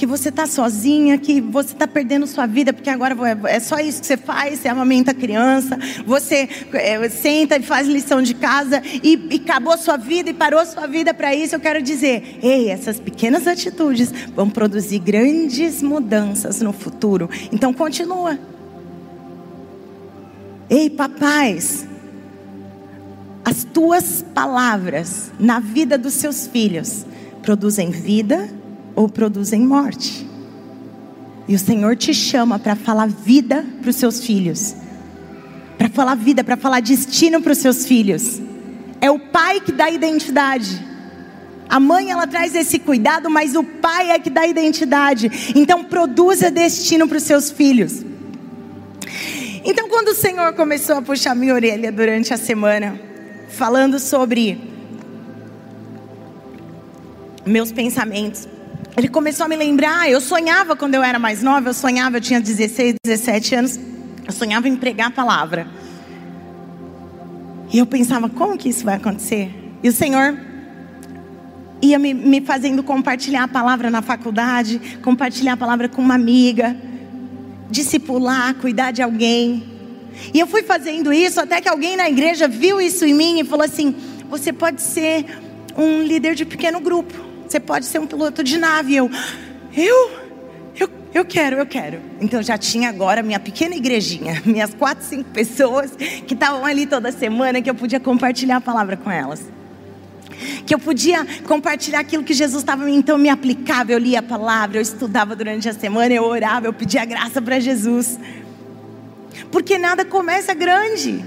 que 0.00 0.06
você 0.06 0.30
está 0.30 0.46
sozinha, 0.46 1.18
que 1.18 1.42
você 1.42 1.74
está 1.74 1.86
perdendo 1.86 2.26
sua 2.26 2.46
vida, 2.46 2.72
porque 2.72 2.88
agora 2.88 3.14
é 3.50 3.60
só 3.60 3.78
isso 3.78 4.00
que 4.00 4.06
você 4.06 4.16
faz, 4.16 4.58
você 4.58 4.66
amamenta 4.66 5.10
a 5.10 5.14
criança, 5.14 5.78
você 6.06 6.48
é, 6.72 7.06
senta 7.10 7.58
e 7.58 7.62
faz 7.62 7.86
lição 7.86 8.22
de 8.22 8.32
casa 8.32 8.80
e, 9.02 9.28
e 9.30 9.36
acabou 9.36 9.76
sua 9.76 9.98
vida 9.98 10.30
e 10.30 10.32
parou 10.32 10.64
sua 10.64 10.86
vida 10.86 11.12
para 11.12 11.34
isso. 11.34 11.54
Eu 11.54 11.60
quero 11.60 11.82
dizer, 11.82 12.38
ei, 12.42 12.70
essas 12.70 12.98
pequenas 12.98 13.46
atitudes 13.46 14.10
vão 14.34 14.48
produzir 14.48 15.00
grandes 15.00 15.82
mudanças 15.82 16.62
no 16.62 16.72
futuro. 16.72 17.28
Então 17.52 17.70
continua. 17.74 18.38
Ei, 20.70 20.88
papais, 20.88 21.86
as 23.44 23.64
tuas 23.64 24.24
palavras 24.32 25.30
na 25.38 25.60
vida 25.60 25.98
dos 25.98 26.14
seus 26.14 26.46
filhos 26.46 27.04
produzem 27.42 27.90
vida 27.90 28.59
ou 29.00 29.08
produzem 29.08 29.62
morte. 29.62 30.28
E 31.48 31.54
o 31.54 31.58
Senhor 31.58 31.96
te 31.96 32.12
chama 32.12 32.58
para 32.58 32.76
falar 32.76 33.08
vida 33.08 33.64
para 33.80 33.88
os 33.88 33.96
seus 33.96 34.22
filhos. 34.22 34.74
Para 35.78 35.88
falar 35.88 36.14
vida, 36.14 36.44
para 36.44 36.54
falar 36.54 36.80
destino 36.80 37.40
para 37.40 37.52
os 37.52 37.58
seus 37.58 37.86
filhos. 37.86 38.38
É 39.00 39.10
o 39.10 39.18
pai 39.18 39.58
que 39.58 39.72
dá 39.72 39.90
identidade. 39.90 40.84
A 41.66 41.80
mãe 41.80 42.10
ela 42.10 42.26
traz 42.26 42.54
esse 42.54 42.78
cuidado, 42.78 43.30
mas 43.30 43.54
o 43.54 43.64
pai 43.64 44.10
é 44.10 44.18
que 44.18 44.28
dá 44.28 44.46
identidade. 44.46 45.30
Então 45.56 45.82
produza 45.82 46.50
destino 46.50 47.08
para 47.08 47.16
os 47.16 47.22
seus 47.22 47.50
filhos. 47.50 48.04
Então 49.64 49.88
quando 49.88 50.08
o 50.08 50.14
Senhor 50.14 50.52
começou 50.52 50.96
a 50.96 51.02
puxar 51.02 51.34
minha 51.34 51.54
orelha 51.54 51.90
durante 51.90 52.34
a 52.34 52.36
semana, 52.36 53.00
falando 53.48 53.98
sobre 53.98 54.60
meus 57.46 57.72
pensamentos, 57.72 58.46
ele 59.00 59.08
começou 59.08 59.46
a 59.46 59.48
me 59.48 59.56
lembrar, 59.56 60.10
eu 60.10 60.20
sonhava 60.20 60.76
quando 60.76 60.94
eu 60.94 61.02
era 61.02 61.18
mais 61.18 61.42
nova, 61.42 61.70
eu 61.70 61.74
sonhava, 61.74 62.18
eu 62.18 62.20
tinha 62.20 62.38
16, 62.38 62.96
17 63.02 63.54
anos, 63.54 63.80
eu 64.26 64.30
sonhava 64.30 64.68
em 64.68 64.76
pregar 64.76 65.08
a 65.08 65.10
palavra. 65.10 65.66
E 67.72 67.78
eu 67.78 67.86
pensava, 67.86 68.28
como 68.28 68.58
que 68.58 68.68
isso 68.68 68.84
vai 68.84 68.96
acontecer? 68.96 69.50
E 69.82 69.88
o 69.88 69.92
Senhor 69.92 70.38
ia 71.80 71.98
me, 71.98 72.12
me 72.12 72.42
fazendo 72.42 72.82
compartilhar 72.82 73.44
a 73.44 73.48
palavra 73.48 73.88
na 73.88 74.02
faculdade, 74.02 74.98
compartilhar 75.02 75.54
a 75.54 75.56
palavra 75.56 75.88
com 75.88 76.02
uma 76.02 76.14
amiga, 76.14 76.76
discipular, 77.70 78.54
cuidar 78.56 78.90
de 78.90 79.00
alguém. 79.00 79.64
E 80.34 80.38
eu 80.38 80.46
fui 80.46 80.62
fazendo 80.62 81.10
isso 81.10 81.40
até 81.40 81.58
que 81.58 81.70
alguém 81.70 81.96
na 81.96 82.06
igreja 82.06 82.46
viu 82.46 82.78
isso 82.78 83.06
em 83.06 83.14
mim 83.14 83.40
e 83.40 83.44
falou 83.44 83.64
assim: 83.64 83.96
você 84.28 84.52
pode 84.52 84.82
ser 84.82 85.24
um 85.74 86.02
líder 86.02 86.34
de 86.34 86.44
pequeno 86.44 86.80
grupo. 86.80 87.29
Você 87.50 87.58
pode 87.58 87.84
ser 87.84 87.98
um 87.98 88.06
piloto 88.06 88.44
de 88.44 88.56
nave. 88.56 88.94
Eu, 88.94 89.10
eu, 89.76 90.10
eu, 90.78 90.88
eu 91.12 91.24
quero, 91.24 91.56
eu 91.56 91.66
quero. 91.66 92.00
Então 92.20 92.40
já 92.40 92.56
tinha 92.56 92.88
agora 92.88 93.24
minha 93.24 93.40
pequena 93.40 93.74
igrejinha, 93.74 94.40
minhas 94.46 94.72
quatro, 94.72 95.04
cinco 95.04 95.30
pessoas 95.30 95.90
que 96.28 96.32
estavam 96.32 96.64
ali 96.64 96.86
toda 96.86 97.10
semana 97.10 97.60
que 97.60 97.68
eu 97.68 97.74
podia 97.74 97.98
compartilhar 97.98 98.58
a 98.58 98.60
palavra 98.60 98.96
com 98.96 99.10
elas. 99.10 99.42
Que 100.64 100.72
eu 100.72 100.78
podia 100.78 101.26
compartilhar 101.42 101.98
aquilo 101.98 102.22
que 102.22 102.32
Jesus 102.32 102.62
estava 102.62 102.84
me 102.84 102.94
então 102.94 103.18
me 103.18 103.28
aplicava. 103.28 103.90
Eu 103.90 103.98
lia 103.98 104.20
a 104.20 104.22
palavra, 104.22 104.78
eu 104.78 104.82
estudava 104.82 105.34
durante 105.34 105.68
a 105.68 105.74
semana, 105.74 106.14
eu 106.14 106.22
orava, 106.22 106.68
eu 106.68 106.72
pedia 106.72 107.04
graça 107.04 107.42
para 107.42 107.58
Jesus. 107.58 108.16
Porque 109.50 109.76
nada 109.76 110.04
começa 110.04 110.54
grande. 110.54 111.24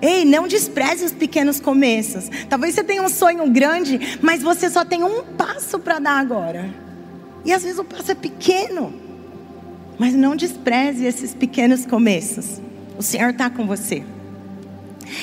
Ei, 0.00 0.24
não 0.24 0.46
despreze 0.46 1.04
os 1.04 1.12
pequenos 1.12 1.60
começos. 1.60 2.28
Talvez 2.48 2.74
você 2.74 2.84
tenha 2.84 3.02
um 3.02 3.08
sonho 3.08 3.50
grande, 3.50 4.18
mas 4.20 4.42
você 4.42 4.68
só 4.68 4.84
tem 4.84 5.02
um 5.02 5.22
passo 5.22 5.78
para 5.78 5.98
dar 5.98 6.18
agora. 6.18 6.68
E 7.44 7.52
às 7.52 7.62
vezes 7.62 7.78
o 7.78 7.84
passo 7.84 8.12
é 8.12 8.14
pequeno. 8.14 8.92
Mas 9.98 10.12
não 10.14 10.36
despreze 10.36 11.04
esses 11.04 11.34
pequenos 11.34 11.86
começos. 11.86 12.60
O 12.98 13.02
Senhor 13.02 13.30
está 13.30 13.48
com 13.48 13.66
você. 13.66 14.02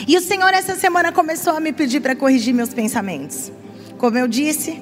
E 0.08 0.18
o 0.18 0.22
Senhor 0.22 0.54
essa 0.54 0.76
semana 0.76 1.12
começou 1.12 1.56
a 1.56 1.60
me 1.60 1.72
pedir 1.72 2.00
para 2.00 2.16
corrigir 2.16 2.54
meus 2.54 2.74
pensamentos. 2.74 3.52
Como 3.98 4.18
eu 4.18 4.28
disse, 4.28 4.82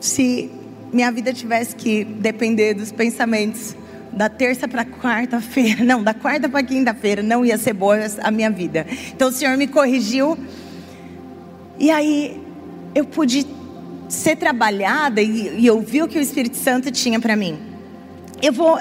se 0.00 0.50
minha 0.92 1.10
vida 1.10 1.32
tivesse 1.32 1.74
que 1.76 2.04
depender 2.04 2.74
dos 2.74 2.90
pensamentos 2.90 3.76
da 4.12 4.28
terça 4.28 4.66
para 4.66 4.84
quarta-feira, 4.84 5.84
não, 5.84 6.02
da 6.02 6.14
quarta 6.14 6.48
para 6.48 6.62
quinta-feira, 6.62 7.22
não 7.22 7.44
ia 7.44 7.56
ser 7.56 7.72
boa 7.72 7.96
a 8.22 8.30
minha 8.30 8.50
vida. 8.50 8.86
Então 9.14 9.28
o 9.28 9.32
Senhor 9.32 9.56
me 9.56 9.66
corrigiu. 9.66 10.36
E 11.78 11.90
aí 11.90 12.40
eu 12.94 13.04
pude 13.04 13.46
ser 14.08 14.36
trabalhada 14.36 15.22
e, 15.22 15.64
e 15.64 15.70
ouvir 15.70 16.02
o 16.02 16.08
que 16.08 16.18
o 16.18 16.20
Espírito 16.20 16.56
Santo 16.56 16.90
tinha 16.90 17.20
para 17.20 17.36
mim. 17.36 17.58
Eu 18.42 18.52
vou. 18.52 18.78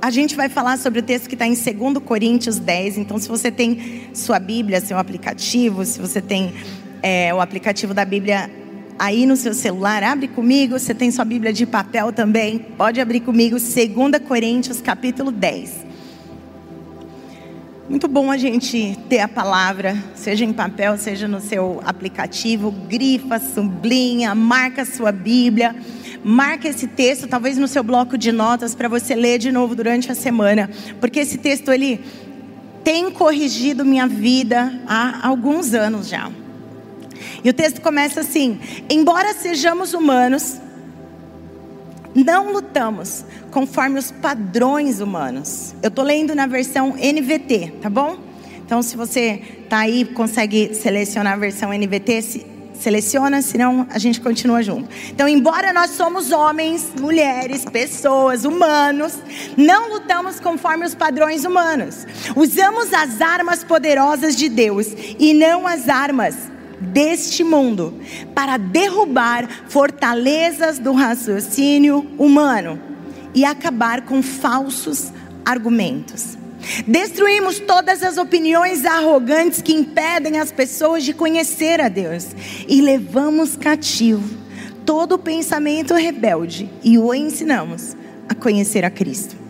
A 0.00 0.10
gente 0.10 0.36
vai 0.36 0.48
falar 0.48 0.78
sobre 0.78 1.00
o 1.00 1.02
texto 1.02 1.28
que 1.28 1.34
está 1.34 1.46
em 1.46 1.54
2 1.54 1.98
Coríntios 2.04 2.58
10. 2.58 2.98
Então, 2.98 3.18
se 3.18 3.28
você 3.28 3.50
tem 3.50 4.10
sua 4.14 4.38
Bíblia, 4.38 4.80
seu 4.80 4.98
aplicativo, 4.98 5.84
se 5.84 5.98
você 5.98 6.20
tem 6.20 6.54
é, 7.02 7.34
o 7.34 7.40
aplicativo 7.40 7.92
da 7.92 8.04
Bíblia 8.04 8.50
aí 8.98 9.26
no 9.26 9.36
seu 9.36 9.52
celular, 9.52 10.02
abre 10.02 10.28
comigo, 10.28 10.78
você 10.78 10.94
tem 10.94 11.10
sua 11.10 11.24
Bíblia 11.24 11.52
de 11.52 11.66
papel 11.66 12.12
também, 12.12 12.58
pode 12.58 13.00
abrir 13.00 13.20
comigo, 13.20 13.56
2 13.58 14.22
Coríntios 14.26 14.80
capítulo 14.80 15.30
10. 15.30 15.86
Muito 17.88 18.08
bom 18.08 18.32
a 18.32 18.36
gente 18.36 18.98
ter 19.08 19.20
a 19.20 19.28
palavra, 19.28 19.96
seja 20.14 20.44
em 20.44 20.52
papel, 20.52 20.98
seja 20.98 21.28
no 21.28 21.40
seu 21.40 21.80
aplicativo, 21.84 22.72
grifa, 22.72 23.38
sublinha, 23.38 24.34
marca 24.34 24.84
sua 24.84 25.12
Bíblia, 25.12 25.76
marca 26.24 26.66
esse 26.66 26.88
texto, 26.88 27.28
talvez 27.28 27.56
no 27.56 27.68
seu 27.68 27.84
bloco 27.84 28.18
de 28.18 28.32
notas, 28.32 28.74
para 28.74 28.88
você 28.88 29.14
ler 29.14 29.38
de 29.38 29.52
novo 29.52 29.76
durante 29.76 30.10
a 30.10 30.16
semana, 30.16 30.68
porque 31.00 31.20
esse 31.20 31.38
texto 31.38 31.70
ele 31.70 32.00
tem 32.82 33.08
corrigido 33.10 33.84
minha 33.84 34.08
vida 34.08 34.80
há 34.88 35.26
alguns 35.26 35.72
anos 35.72 36.08
já. 36.08 36.28
E 37.42 37.50
o 37.50 37.52
texto 37.52 37.80
começa 37.80 38.20
assim: 38.20 38.58
Embora 38.88 39.34
sejamos 39.34 39.94
humanos, 39.94 40.60
não 42.14 42.52
lutamos 42.52 43.24
conforme 43.50 43.98
os 43.98 44.10
padrões 44.10 45.00
humanos. 45.00 45.74
Eu 45.82 45.88
estou 45.88 46.04
lendo 46.04 46.34
na 46.34 46.46
versão 46.46 46.94
NVT, 46.96 47.74
tá 47.82 47.90
bom? 47.90 48.16
Então, 48.64 48.82
se 48.82 48.96
você 48.96 49.42
está 49.62 49.78
aí, 49.78 50.04
consegue 50.04 50.74
selecionar 50.74 51.34
a 51.34 51.36
versão 51.36 51.72
NVT, 51.72 52.22
se, 52.22 52.46
seleciona, 52.80 53.42
senão 53.42 53.86
a 53.90 53.98
gente 53.98 54.20
continua 54.20 54.62
junto. 54.62 54.88
Então, 55.10 55.28
embora 55.28 55.72
nós 55.72 55.90
somos 55.90 56.32
homens, 56.32 56.90
mulheres, 57.00 57.64
pessoas, 57.64 58.44
humanos, 58.44 59.18
não 59.56 59.90
lutamos 59.92 60.40
conforme 60.40 60.84
os 60.84 60.94
padrões 60.94 61.44
humanos. 61.44 62.06
Usamos 62.34 62.92
as 62.92 63.20
armas 63.20 63.62
poderosas 63.62 64.34
de 64.34 64.48
Deus 64.48 64.88
e 65.18 65.32
não 65.32 65.66
as 65.66 65.88
armas 65.88 66.36
deste 66.92 67.44
mundo 67.44 67.94
para 68.34 68.56
derrubar 68.56 69.48
fortalezas 69.68 70.78
do 70.78 70.92
raciocínio 70.92 72.06
humano 72.18 72.80
e 73.34 73.44
acabar 73.44 74.02
com 74.02 74.22
falsos 74.22 75.12
argumentos. 75.44 76.36
Destruímos 76.86 77.60
todas 77.60 78.02
as 78.02 78.16
opiniões 78.16 78.84
arrogantes 78.84 79.62
que 79.62 79.72
impedem 79.72 80.38
as 80.38 80.50
pessoas 80.50 81.04
de 81.04 81.12
conhecer 81.12 81.80
a 81.80 81.88
Deus 81.88 82.28
e 82.66 82.80
levamos 82.80 83.56
cativo 83.56 84.46
todo 84.86 85.18
pensamento 85.18 85.94
rebelde 85.94 86.70
e 86.82 86.96
o 86.96 87.12
ensinamos 87.12 87.96
a 88.28 88.34
conhecer 88.34 88.84
a 88.84 88.90
Cristo. 88.90 89.45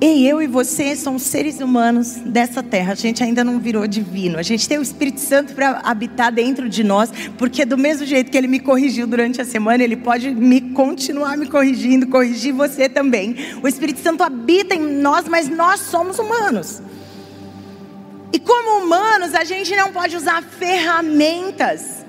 E 0.00 0.28
eu 0.28 0.40
e 0.40 0.46
você 0.46 0.94
somos 0.94 1.22
seres 1.22 1.58
humanos 1.58 2.12
dessa 2.24 2.62
terra. 2.62 2.92
A 2.92 2.94
gente 2.94 3.22
ainda 3.24 3.42
não 3.42 3.58
virou 3.58 3.84
divino. 3.84 4.38
A 4.38 4.42
gente 4.42 4.68
tem 4.68 4.78
o 4.78 4.82
Espírito 4.82 5.18
Santo 5.18 5.54
para 5.54 5.80
habitar 5.82 6.32
dentro 6.32 6.68
de 6.68 6.84
nós, 6.84 7.10
porque 7.36 7.64
do 7.64 7.76
mesmo 7.76 8.06
jeito 8.06 8.30
que 8.30 8.38
ele 8.38 8.46
me 8.46 8.60
corrigiu 8.60 9.08
durante 9.08 9.40
a 9.40 9.44
semana, 9.44 9.82
ele 9.82 9.96
pode 9.96 10.30
me 10.30 10.60
continuar 10.60 11.36
me 11.36 11.48
corrigindo, 11.48 12.06
corrigir 12.06 12.52
você 12.52 12.88
também. 12.88 13.34
O 13.60 13.66
Espírito 13.66 13.98
Santo 13.98 14.22
habita 14.22 14.72
em 14.72 15.00
nós, 15.00 15.26
mas 15.26 15.48
nós 15.48 15.80
somos 15.80 16.20
humanos. 16.20 16.80
E 18.32 18.38
como 18.38 18.84
humanos, 18.84 19.34
a 19.34 19.42
gente 19.42 19.74
não 19.74 19.92
pode 19.92 20.14
usar 20.14 20.44
ferramentas, 20.44 22.04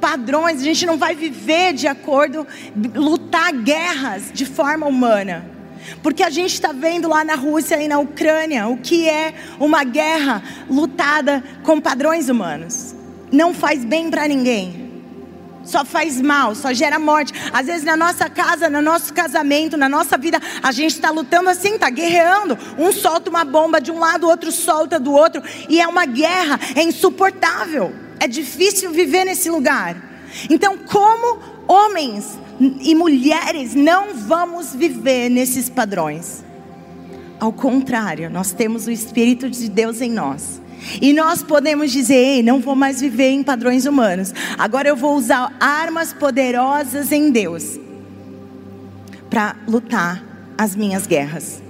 padrões, 0.00 0.60
a 0.60 0.64
gente 0.64 0.86
não 0.86 0.96
vai 0.96 1.14
viver 1.14 1.74
de 1.74 1.86
acordo, 1.86 2.46
lutar 2.94 3.52
guerras 3.52 4.30
de 4.32 4.46
forma 4.46 4.86
humana. 4.86 5.53
Porque 6.02 6.22
a 6.22 6.30
gente 6.30 6.54
está 6.54 6.72
vendo 6.72 7.08
lá 7.08 7.24
na 7.24 7.34
Rússia 7.34 7.80
e 7.82 7.88
na 7.88 7.98
Ucrânia 7.98 8.68
o 8.68 8.76
que 8.76 9.08
é 9.08 9.34
uma 9.58 9.84
guerra 9.84 10.42
lutada 10.68 11.42
com 11.62 11.80
padrões 11.80 12.28
humanos. 12.28 12.94
Não 13.30 13.52
faz 13.52 13.84
bem 13.84 14.10
para 14.10 14.28
ninguém. 14.28 14.84
Só 15.64 15.84
faz 15.84 16.20
mal, 16.20 16.54
só 16.54 16.72
gera 16.72 16.98
morte. 16.98 17.32
Às 17.52 17.66
vezes 17.66 17.84
na 17.84 17.96
nossa 17.96 18.28
casa, 18.28 18.68
no 18.68 18.82
nosso 18.82 19.12
casamento, 19.12 19.76
na 19.76 19.88
nossa 19.88 20.18
vida, 20.18 20.38
a 20.62 20.70
gente 20.70 20.92
está 20.92 21.10
lutando 21.10 21.48
assim, 21.48 21.74
está 21.74 21.88
guerreando. 21.88 22.56
Um 22.78 22.92
solta 22.92 23.30
uma 23.30 23.44
bomba 23.44 23.80
de 23.80 23.90
um 23.90 23.98
lado, 23.98 24.26
o 24.26 24.30
outro 24.30 24.52
solta 24.52 25.00
do 25.00 25.12
outro. 25.12 25.42
E 25.68 25.80
é 25.80 25.88
uma 25.88 26.04
guerra, 26.04 26.60
é 26.76 26.82
insuportável. 26.82 27.94
É 28.20 28.28
difícil 28.28 28.90
viver 28.90 29.24
nesse 29.24 29.48
lugar. 29.48 29.96
Então, 30.50 30.76
como 30.78 31.40
homens 31.66 32.38
e 32.60 32.94
mulheres 32.94 33.74
não 33.74 34.14
vamos 34.14 34.74
viver 34.74 35.28
nesses 35.28 35.68
padrões. 35.68 36.44
Ao 37.40 37.52
contrário, 37.52 38.30
nós 38.30 38.52
temos 38.52 38.86
o 38.86 38.90
Espírito 38.90 39.50
de 39.50 39.68
Deus 39.68 40.00
em 40.00 40.10
nós. 40.10 40.60
E 41.00 41.12
nós 41.12 41.42
podemos 41.42 41.90
dizer: 41.90 42.14
Ei, 42.14 42.42
não 42.42 42.60
vou 42.60 42.76
mais 42.76 43.00
viver 43.00 43.30
em 43.30 43.42
padrões 43.42 43.86
humanos. 43.86 44.32
Agora 44.56 44.88
eu 44.88 44.96
vou 44.96 45.16
usar 45.16 45.52
armas 45.58 46.12
poderosas 46.12 47.10
em 47.10 47.30
Deus 47.30 47.78
para 49.28 49.56
lutar 49.66 50.22
as 50.56 50.76
minhas 50.76 51.06
guerras. 51.06 51.62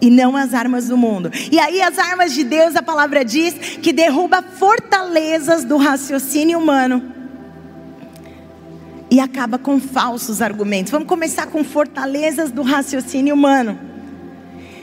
E 0.00 0.10
não 0.10 0.36
as 0.36 0.52
armas 0.52 0.88
do 0.88 0.96
mundo. 0.96 1.30
E 1.50 1.58
aí, 1.58 1.80
as 1.80 1.98
armas 1.98 2.34
de 2.34 2.44
Deus, 2.44 2.76
a 2.76 2.82
palavra 2.82 3.24
diz 3.24 3.54
que 3.54 3.94
derruba 3.94 4.42
fortalezas 4.42 5.64
do 5.64 5.78
raciocínio 5.78 6.58
humano 6.58 7.15
e 9.16 9.20
acaba 9.20 9.58
com 9.58 9.80
falsos 9.80 10.42
argumentos. 10.42 10.92
Vamos 10.92 11.08
começar 11.08 11.46
com 11.46 11.64
fortalezas 11.64 12.50
do 12.50 12.60
raciocínio 12.60 13.34
humano. 13.34 13.80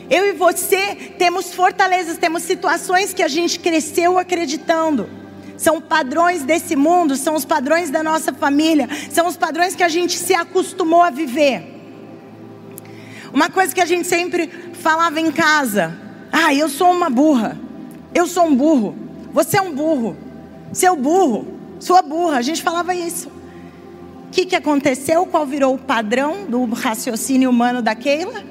Eu 0.09 0.25
e 0.25 0.31
você 0.33 0.95
temos 1.19 1.53
fortalezas, 1.53 2.17
temos 2.17 2.41
situações 2.41 3.13
que 3.13 3.21
a 3.21 3.27
gente 3.27 3.59
cresceu 3.59 4.17
acreditando. 4.17 5.07
São 5.55 5.79
padrões 5.79 6.41
desse 6.41 6.75
mundo, 6.75 7.15
são 7.15 7.35
os 7.35 7.45
padrões 7.45 7.91
da 7.91 8.01
nossa 8.01 8.33
família, 8.33 8.89
são 9.11 9.27
os 9.27 9.37
padrões 9.37 9.75
que 9.75 9.83
a 9.83 9.87
gente 9.87 10.17
se 10.17 10.33
acostumou 10.33 11.03
a 11.03 11.11
viver. 11.11 11.71
Uma 13.31 13.51
coisa 13.51 13.73
que 13.73 13.81
a 13.81 13.85
gente 13.85 14.07
sempre 14.07 14.49
falava 14.73 15.21
em 15.21 15.31
casa: 15.31 15.95
ah, 16.31 16.51
eu 16.51 16.67
sou 16.69 16.91
uma 16.91 17.07
burra, 17.07 17.55
eu 18.15 18.25
sou 18.25 18.47
um 18.47 18.55
burro, 18.55 18.95
você 19.31 19.57
é 19.57 19.61
um 19.61 19.75
burro, 19.75 20.17
seu 20.73 20.95
burro, 20.95 21.45
sua 21.79 22.01
burra. 22.01 22.37
A 22.37 22.41
gente 22.41 22.63
falava 22.63 22.95
isso 22.95 23.32
que, 24.33 24.47
que 24.47 24.55
aconteceu? 24.55 25.27
Qual 25.27 25.45
virou 25.45 25.75
o 25.75 25.77
padrão 25.77 26.45
do 26.47 26.65
raciocínio 26.65 27.51
humano 27.51 27.83
da 27.83 27.93
Keila? 27.93 28.43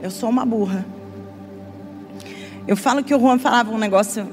Eu 0.00 0.08
sou 0.08 0.30
uma 0.30 0.46
burra. 0.46 0.86
Eu 2.66 2.76
falo 2.76 3.02
que 3.02 3.12
o 3.12 3.18
Juan 3.18 3.36
falava 3.36 3.72
um 3.72 3.78
negócio 3.78 4.28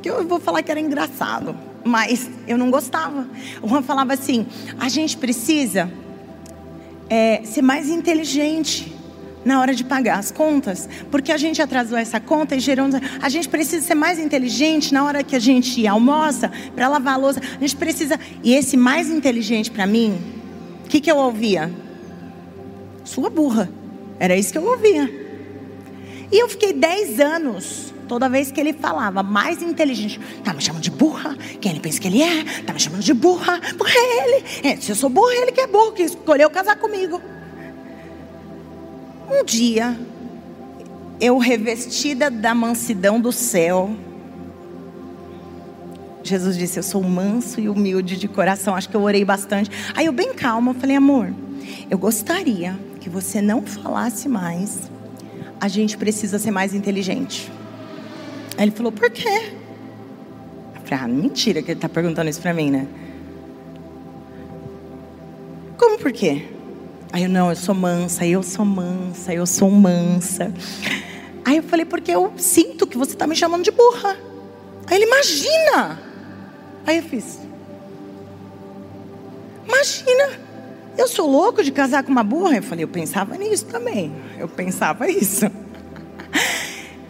que 0.00 0.08
eu 0.08 0.26
vou 0.28 0.38
falar 0.38 0.62
que 0.62 0.70
era 0.70 0.78
engraçado, 0.78 1.56
mas 1.84 2.30
eu 2.46 2.56
não 2.56 2.70
gostava. 2.70 3.26
O 3.60 3.68
Juan 3.68 3.82
falava 3.82 4.12
assim: 4.12 4.46
a 4.78 4.88
gente 4.88 5.16
precisa 5.16 5.90
é, 7.10 7.42
ser 7.44 7.62
mais 7.62 7.88
inteligente 7.88 8.93
na 9.44 9.60
hora 9.60 9.74
de 9.74 9.84
pagar 9.84 10.18
as 10.18 10.30
contas, 10.30 10.88
porque 11.10 11.30
a 11.30 11.36
gente 11.36 11.60
atrasou 11.60 11.98
essa 11.98 12.18
conta 12.18 12.56
e 12.56 12.60
gerou. 12.60 12.86
A 13.20 13.28
gente 13.28 13.48
precisa 13.48 13.86
ser 13.86 13.94
mais 13.94 14.18
inteligente 14.18 14.92
na 14.92 15.04
hora 15.04 15.22
que 15.22 15.36
a 15.36 15.38
gente 15.38 15.86
almoça 15.86 16.50
para 16.74 16.88
lavar 16.88 17.14
a 17.14 17.16
louça. 17.16 17.40
A 17.40 17.60
gente 17.60 17.76
precisa. 17.76 18.18
E 18.42 18.54
esse 18.54 18.76
mais 18.76 19.08
inteligente 19.08 19.70
para 19.70 19.86
mim, 19.86 20.18
o 20.84 20.88
que, 20.88 21.00
que 21.00 21.10
eu 21.10 21.16
ouvia? 21.16 21.70
Sua 23.04 23.30
burra. 23.30 23.70
Era 24.18 24.36
isso 24.36 24.52
que 24.52 24.58
eu 24.58 24.64
ouvia. 24.64 25.10
E 26.30 26.38
eu 26.38 26.48
fiquei 26.48 26.72
10 26.72 27.20
anos. 27.20 27.94
Toda 28.08 28.28
vez 28.28 28.52
que 28.52 28.60
ele 28.60 28.74
falava, 28.74 29.22
mais 29.22 29.62
inteligente, 29.62 30.20
tá 30.44 30.52
me 30.52 30.60
chamando 30.60 30.82
de 30.82 30.90
burra? 30.90 31.36
Quem 31.58 31.72
ele 31.72 31.80
pensa 31.80 31.98
que 31.98 32.06
ele 32.06 32.22
é? 32.22 32.44
Tá 32.62 32.74
me 32.74 32.78
chamando 32.78 33.02
de 33.02 33.14
burra? 33.14 33.58
Burra 33.78 33.92
é 33.94 34.24
ele. 34.24 34.44
É, 34.62 34.76
se 34.76 34.92
eu 34.92 34.96
sou 34.96 35.08
burra, 35.08 35.32
ele 35.34 35.52
que 35.52 35.60
é 35.62 35.66
burro, 35.66 35.92
que 35.92 36.02
escolheu 36.02 36.50
casar 36.50 36.76
comigo. 36.76 37.20
Um 39.30 39.44
dia, 39.44 39.98
eu 41.20 41.38
revestida 41.38 42.30
da 42.30 42.54
mansidão 42.54 43.20
do 43.20 43.32
céu, 43.32 43.96
Jesus 46.24 46.56
disse: 46.56 46.78
Eu 46.78 46.82
sou 46.82 47.02
manso 47.02 47.60
e 47.60 47.68
humilde 47.68 48.16
de 48.16 48.26
coração. 48.26 48.74
Acho 48.74 48.88
que 48.88 48.96
eu 48.96 49.02
orei 49.02 49.24
bastante. 49.24 49.70
Aí 49.94 50.06
eu, 50.06 50.12
bem 50.12 50.32
calma, 50.32 50.72
falei: 50.74 50.96
Amor, 50.96 51.32
eu 51.90 51.98
gostaria 51.98 52.76
que 53.00 53.10
você 53.10 53.42
não 53.42 53.62
falasse 53.62 54.28
mais. 54.28 54.90
A 55.60 55.68
gente 55.68 55.96
precisa 55.96 56.38
ser 56.38 56.50
mais 56.50 56.74
inteligente. 56.74 57.52
Aí 58.56 58.64
ele 58.64 58.70
falou: 58.70 58.90
Por 58.90 59.10
quê? 59.10 59.52
Eu 60.74 60.80
falei: 60.84 61.04
Ah, 61.04 61.08
mentira 61.08 61.62
que 61.62 61.70
ele 61.70 61.78
está 61.78 61.88
perguntando 61.88 62.30
isso 62.30 62.40
para 62.40 62.54
mim, 62.54 62.70
né? 62.70 62.88
Como 65.76 65.98
por 65.98 66.12
quê? 66.12 66.46
Aí 67.14 67.22
eu, 67.22 67.28
não, 67.28 67.48
eu 67.48 67.54
sou 67.54 67.76
mansa, 67.76 68.26
eu 68.26 68.42
sou 68.42 68.64
mansa, 68.64 69.32
eu 69.32 69.46
sou 69.46 69.70
mansa. 69.70 70.52
Aí 71.44 71.58
eu 71.58 71.62
falei, 71.62 71.84
porque 71.84 72.10
eu 72.10 72.32
sinto 72.36 72.88
que 72.88 72.98
você 72.98 73.12
está 73.12 73.24
me 73.24 73.36
chamando 73.36 73.62
de 73.62 73.70
burra. 73.70 74.16
Aí 74.88 74.96
ele, 74.96 75.04
imagina! 75.04 76.02
Aí 76.84 76.96
eu 76.96 77.04
fiz. 77.04 77.38
Imagina! 79.64 80.40
Eu 80.98 81.06
sou 81.06 81.30
louco 81.30 81.62
de 81.62 81.70
casar 81.70 82.02
com 82.02 82.10
uma 82.10 82.24
burra? 82.24 82.56
Eu 82.56 82.64
falei, 82.64 82.82
eu 82.82 82.88
pensava 82.88 83.36
nisso 83.36 83.66
também. 83.66 84.12
Eu 84.36 84.48
pensava 84.48 85.08
isso. 85.08 85.46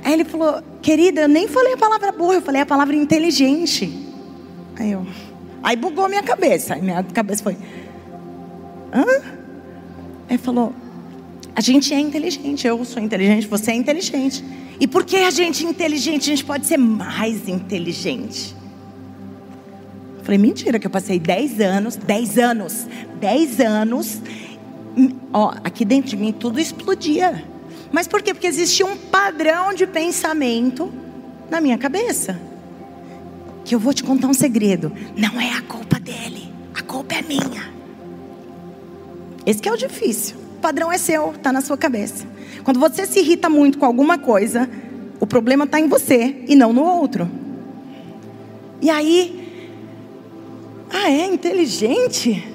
Aí 0.05 0.13
ele 0.13 0.25
falou, 0.27 0.63
querida, 0.83 1.23
eu 1.23 1.29
nem 1.29 1.49
falei 1.49 1.73
a 1.73 1.79
palavra 1.79 2.13
burra, 2.13 2.35
eu 2.35 2.43
falei 2.43 2.61
a 2.61 2.67
palavra 2.67 2.95
inteligente. 2.95 3.91
Aí 4.79 4.93
eu. 4.93 5.07
Aí 5.63 5.77
bugou 5.77 6.11
minha 6.11 6.23
cabeça. 6.23 6.75
Aí 6.75 6.83
minha 6.83 7.03
cabeça 7.03 7.43
foi. 7.43 7.57
Hã? 8.93 9.34
Ele 10.29 10.39
falou: 10.39 10.73
a 11.55 11.61
gente 11.61 11.95
é 11.95 12.01
inteligente, 12.01 12.67
eu 12.67 12.85
sou 12.85 13.01
inteligente, 13.01 13.47
você 13.47 13.71
é 13.71 13.75
inteligente. 13.75 14.45
E 14.81 14.89
por 14.89 15.05
que 15.05 15.17
a 15.17 15.31
gente 15.31 15.65
é 15.65 15.69
inteligente? 15.69 16.23
A 16.23 16.35
gente 16.35 16.45
pode 16.45 16.67
ser 16.67 16.77
mais 16.77 17.49
inteligente. 17.49 18.57
Eu 20.19 20.25
falei, 20.25 20.39
mentira, 20.39 20.79
que 20.79 20.87
eu 20.87 20.91
passei 20.91 21.19
10 21.19 21.61
anos, 21.61 21.97
10 21.97 22.39
anos, 22.39 22.87
10 23.21 23.61
anos, 23.61 24.21
ó, 25.33 25.55
aqui 25.63 25.85
dentro 25.85 26.11
de 26.11 26.17
mim 26.17 26.33
tudo 26.33 26.59
explodia. 26.59 27.45
Mas 27.93 28.09
por 28.09 28.21
quê? 28.21 28.35
Porque 28.35 28.49
existia 28.49 28.85
um 28.85 28.97
padrão 28.97 29.73
de 29.73 29.87
pensamento 29.87 30.93
na 31.49 31.61
minha 31.61 31.79
cabeça. 31.79 32.41
Que 33.65 33.75
eu 33.77 33.79
vou 33.79 33.95
te 33.95 34.03
contar 34.03 34.27
um 34.27 34.35
segredo. 34.35 34.93
Não 35.17 35.41
é 35.41 35.53
a 35.53 35.63
culpa 35.63 36.01
dele, 36.01 36.53
a 36.75 36.83
culpa 36.83 37.15
é 37.15 37.23
minha. 37.23 37.74
Esse 39.47 39.61
que 39.61 39.69
é 39.69 39.73
o 39.73 39.77
difícil. 39.77 40.37
O 40.57 40.61
padrão 40.61 40.91
é 40.91 40.99
seu, 40.99 41.33
está 41.33 41.53
na 41.53 41.61
sua 41.61 41.77
cabeça. 41.77 42.27
Quando 42.63 42.81
você 42.81 43.05
se 43.07 43.19
irrita 43.19 43.49
muito 43.51 43.79
com 43.79 43.85
alguma 43.85 44.19
coisa, 44.19 44.69
o 45.21 45.27
problema 45.27 45.65
está 45.65 45.79
em 45.79 45.89
você 45.89 46.45
e 46.49 46.57
não 46.57 46.73
no 46.73 46.83
outro. 46.83 47.29
E 48.81 48.91
aí, 48.91 49.45
ah, 50.91 51.11
é 51.11 51.27
inteligente? 51.27 52.47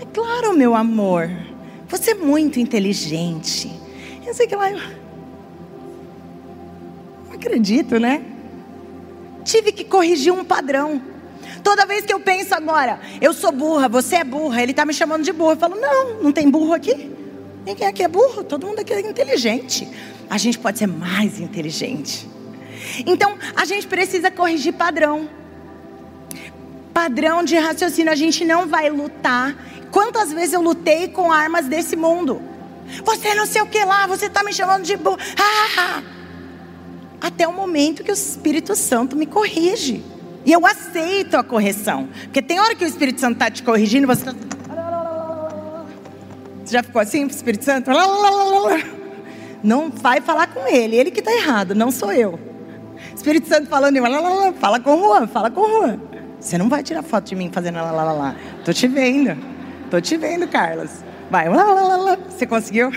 É 0.00 0.04
claro, 0.12 0.56
meu 0.56 0.74
amor. 0.74 1.30
Você 1.88 2.12
é 2.12 2.14
muito 2.14 2.58
inteligente. 2.58 3.70
Eu 4.26 4.34
sei 4.34 4.46
que 4.46 4.56
lá. 4.56 4.70
Eu... 4.70 4.78
Não 7.26 7.34
acredito, 7.34 8.00
né? 8.00 8.22
Tive 9.44 9.72
que 9.72 9.84
corrigir 9.84 10.32
um 10.32 10.44
padrão. 10.44 11.11
Toda 11.62 11.86
vez 11.86 12.04
que 12.04 12.12
eu 12.12 12.20
penso 12.20 12.54
agora, 12.54 13.00
eu 13.20 13.32
sou 13.32 13.52
burra, 13.52 13.88
você 13.88 14.16
é 14.16 14.24
burra, 14.24 14.62
ele 14.62 14.72
está 14.72 14.84
me 14.84 14.92
chamando 14.92 15.22
de 15.22 15.32
burra. 15.32 15.52
Eu 15.52 15.56
falo, 15.56 15.80
não, 15.80 16.22
não 16.22 16.32
tem 16.32 16.50
burro 16.50 16.72
aqui. 16.72 17.10
Ninguém 17.64 17.86
aqui 17.86 18.02
é 18.02 18.08
burro, 18.08 18.42
todo 18.42 18.66
mundo 18.66 18.80
aqui 18.80 18.92
é 18.92 19.00
inteligente. 19.00 19.88
A 20.28 20.36
gente 20.38 20.58
pode 20.58 20.78
ser 20.78 20.88
mais 20.88 21.38
inteligente. 21.38 22.28
Então, 23.06 23.36
a 23.54 23.64
gente 23.64 23.86
precisa 23.86 24.30
corrigir 24.30 24.72
padrão. 24.72 25.28
Padrão 26.92 27.44
de 27.44 27.56
raciocínio, 27.56 28.12
a 28.12 28.16
gente 28.16 28.44
não 28.44 28.66
vai 28.66 28.90
lutar. 28.90 29.54
Quantas 29.90 30.32
vezes 30.32 30.54
eu 30.54 30.60
lutei 30.60 31.08
com 31.08 31.30
armas 31.30 31.66
desse 31.66 31.94
mundo? 31.94 32.42
Você 33.04 33.34
não 33.34 33.46
sei 33.46 33.62
o 33.62 33.66
que 33.66 33.84
lá, 33.84 34.06
você 34.06 34.26
está 34.26 34.42
me 34.42 34.52
chamando 34.52 34.82
de 34.82 34.96
burro. 34.96 35.18
Ah! 35.38 36.02
Até 37.20 37.46
o 37.46 37.52
momento 37.52 38.02
que 38.02 38.10
o 38.10 38.14
Espírito 38.14 38.74
Santo 38.74 39.14
me 39.14 39.26
corrige. 39.26 40.02
E 40.44 40.52
eu 40.52 40.66
aceito 40.66 41.36
a 41.36 41.44
correção. 41.44 42.08
Porque 42.24 42.42
tem 42.42 42.60
hora 42.60 42.74
que 42.74 42.84
o 42.84 42.88
Espírito 42.88 43.20
Santo 43.20 43.34
está 43.34 43.50
te 43.50 43.62
corrigindo, 43.62 44.06
você 44.06 44.28
está. 44.28 44.34
Você 46.64 46.72
já 46.72 46.82
ficou 46.82 47.00
assim, 47.02 47.26
Espírito 47.26 47.64
Santo? 47.64 47.90
Não 49.62 49.90
vai 49.90 50.20
falar 50.20 50.48
com 50.48 50.66
ele, 50.66 50.96
ele 50.96 51.10
que 51.10 51.20
está 51.20 51.32
errado, 51.32 51.74
não 51.74 51.90
sou 51.90 52.12
eu. 52.12 52.38
Espírito 53.14 53.48
Santo 53.48 53.68
falando, 53.68 53.96
fala 54.58 54.80
com 54.80 54.94
o 54.94 55.00
Juan, 55.00 55.26
fala 55.26 55.50
com 55.50 55.60
o 55.60 55.68
Juan. 55.68 56.00
Você 56.40 56.58
não 56.58 56.68
vai 56.68 56.82
tirar 56.82 57.02
foto 57.02 57.28
de 57.28 57.36
mim 57.36 57.50
fazendo 57.52 57.76
lá, 57.76 57.92
lá, 57.92 58.04
lá, 58.04 58.12
lá. 58.12 58.36
Tô 58.64 58.72
te 58.72 58.88
vendo, 58.88 59.36
tô 59.90 60.00
te 60.00 60.16
vendo, 60.16 60.48
Carlos. 60.48 60.90
Vai. 61.30 61.46
Você 62.28 62.46
conseguiu? 62.46 62.90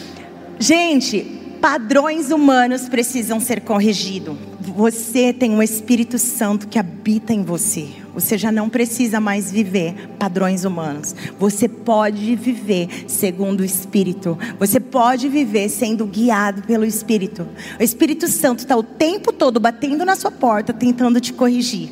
Gente, 0.58 1.20
padrões 1.60 2.30
humanos 2.30 2.88
precisam 2.88 3.40
ser 3.40 3.62
corrigidos. 3.62 4.51
Você 4.64 5.32
tem 5.32 5.50
um 5.50 5.62
Espírito 5.62 6.18
Santo 6.20 6.68
que 6.68 6.78
habita 6.78 7.32
em 7.32 7.42
você. 7.42 7.88
Você 8.14 8.38
já 8.38 8.52
não 8.52 8.68
precisa 8.68 9.18
mais 9.18 9.50
viver 9.50 10.08
padrões 10.20 10.64
humanos. 10.64 11.16
Você 11.36 11.68
pode 11.68 12.36
viver 12.36 13.04
segundo 13.08 13.60
o 13.60 13.64
Espírito. 13.64 14.38
Você 14.60 14.78
pode 14.78 15.28
viver 15.28 15.68
sendo 15.68 16.06
guiado 16.06 16.62
pelo 16.62 16.84
Espírito. 16.84 17.46
O 17.78 17.82
Espírito 17.82 18.28
Santo 18.28 18.60
está 18.60 18.76
o 18.76 18.84
tempo 18.84 19.32
todo 19.32 19.58
batendo 19.58 20.04
na 20.04 20.14
sua 20.14 20.30
porta, 20.30 20.72
tentando 20.72 21.20
te 21.20 21.32
corrigir. 21.32 21.90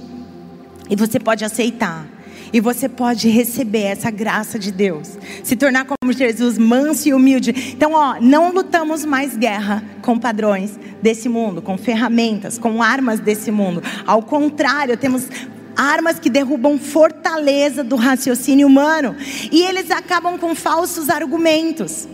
E 0.88 0.94
você 0.94 1.18
pode 1.18 1.44
aceitar. 1.44 2.06
E 2.52 2.60
você 2.60 2.88
pode 2.88 3.28
receber 3.28 3.82
essa 3.82 4.10
graça 4.10 4.58
de 4.58 4.72
Deus. 4.72 5.18
Se 5.44 5.54
tornar 5.56 5.84
como 5.84 6.12
Jesus, 6.12 6.58
manso 6.58 7.08
e 7.08 7.14
humilde. 7.14 7.74
Então, 7.74 7.92
ó, 7.92 8.16
não 8.20 8.52
lutamos 8.52 9.04
mais 9.04 9.36
guerra 9.36 9.82
com 10.02 10.18
padrões 10.18 10.78
desse 11.00 11.28
mundo, 11.28 11.62
com 11.62 11.78
ferramentas, 11.78 12.58
com 12.58 12.82
armas 12.82 13.20
desse 13.20 13.50
mundo. 13.50 13.82
Ao 14.06 14.22
contrário, 14.22 14.96
temos 14.96 15.28
armas 15.76 16.18
que 16.18 16.28
derrubam 16.28 16.78
fortaleza 16.78 17.82
do 17.84 17.96
raciocínio 17.96 18.66
humano. 18.66 19.16
E 19.50 19.62
eles 19.62 19.90
acabam 19.90 20.36
com 20.36 20.54
falsos 20.54 21.08
argumentos. 21.08 22.08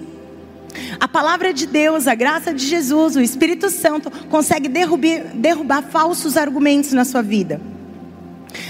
A 1.00 1.08
palavra 1.08 1.52
de 1.54 1.66
Deus, 1.66 2.06
a 2.06 2.14
graça 2.14 2.52
de 2.52 2.64
Jesus, 2.66 3.16
o 3.16 3.20
Espírito 3.20 3.70
Santo 3.70 4.10
consegue 4.28 4.68
derrubar, 4.68 5.34
derrubar 5.34 5.82
falsos 5.82 6.36
argumentos 6.36 6.92
na 6.92 7.04
sua 7.04 7.22
vida. 7.22 7.60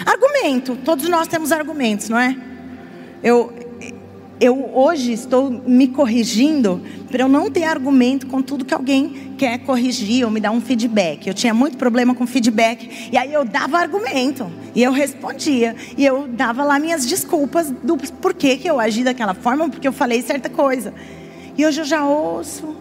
Argumento, 0.05 0.77
todos 0.85 1.09
nós 1.09 1.27
temos 1.29 1.53
argumentos, 1.53 2.09
não 2.09 2.19
é? 2.19 2.37
Eu, 3.23 3.53
eu 4.41 4.71
hoje 4.75 5.13
estou 5.13 5.51
me 5.51 5.89
corrigindo 5.89 6.83
para 7.11 7.23
eu 7.23 7.29
não 7.29 7.51
ter 7.51 7.65
argumento 7.65 8.27
com 8.27 8.43
tudo 8.43 8.65
que 8.65 8.75
alguém 8.75 9.35
quer 9.39 9.59
corrigir 9.59 10.25
ou 10.25 10.31
me 10.31 10.41
dar 10.41 10.51
um 10.51 10.61
feedback. 10.61 11.27
Eu 11.27 11.35
tinha 11.35 11.55
muito 11.55 11.77
problema 11.77 12.15
com 12.15 12.27
feedback 12.27 13.09
e 13.11 13.17
aí 13.17 13.33
eu 13.33 13.45
dava 13.45 13.79
argumento 13.79 14.51
e 14.75 14.83
eu 14.83 14.93
respondia 14.93 15.75
e 15.97 16.05
eu 16.05 16.29
dava 16.29 16.63
lá 16.65 16.79
minhas 16.79 17.07
desculpas 17.07 17.71
do 17.71 17.97
porquê 17.97 18.57
que 18.57 18.69
eu 18.69 18.79
agi 18.79 19.03
daquela 19.03 19.35
forma, 19.35 19.69
porque 19.69 19.89
eu 19.89 19.93
falei 19.93 20.21
certa 20.23 20.51
coisa. 20.51 20.93
E 21.57 21.65
hoje 21.65 21.81
eu 21.81 21.85
já 21.85 22.05
ouço, 22.05 22.77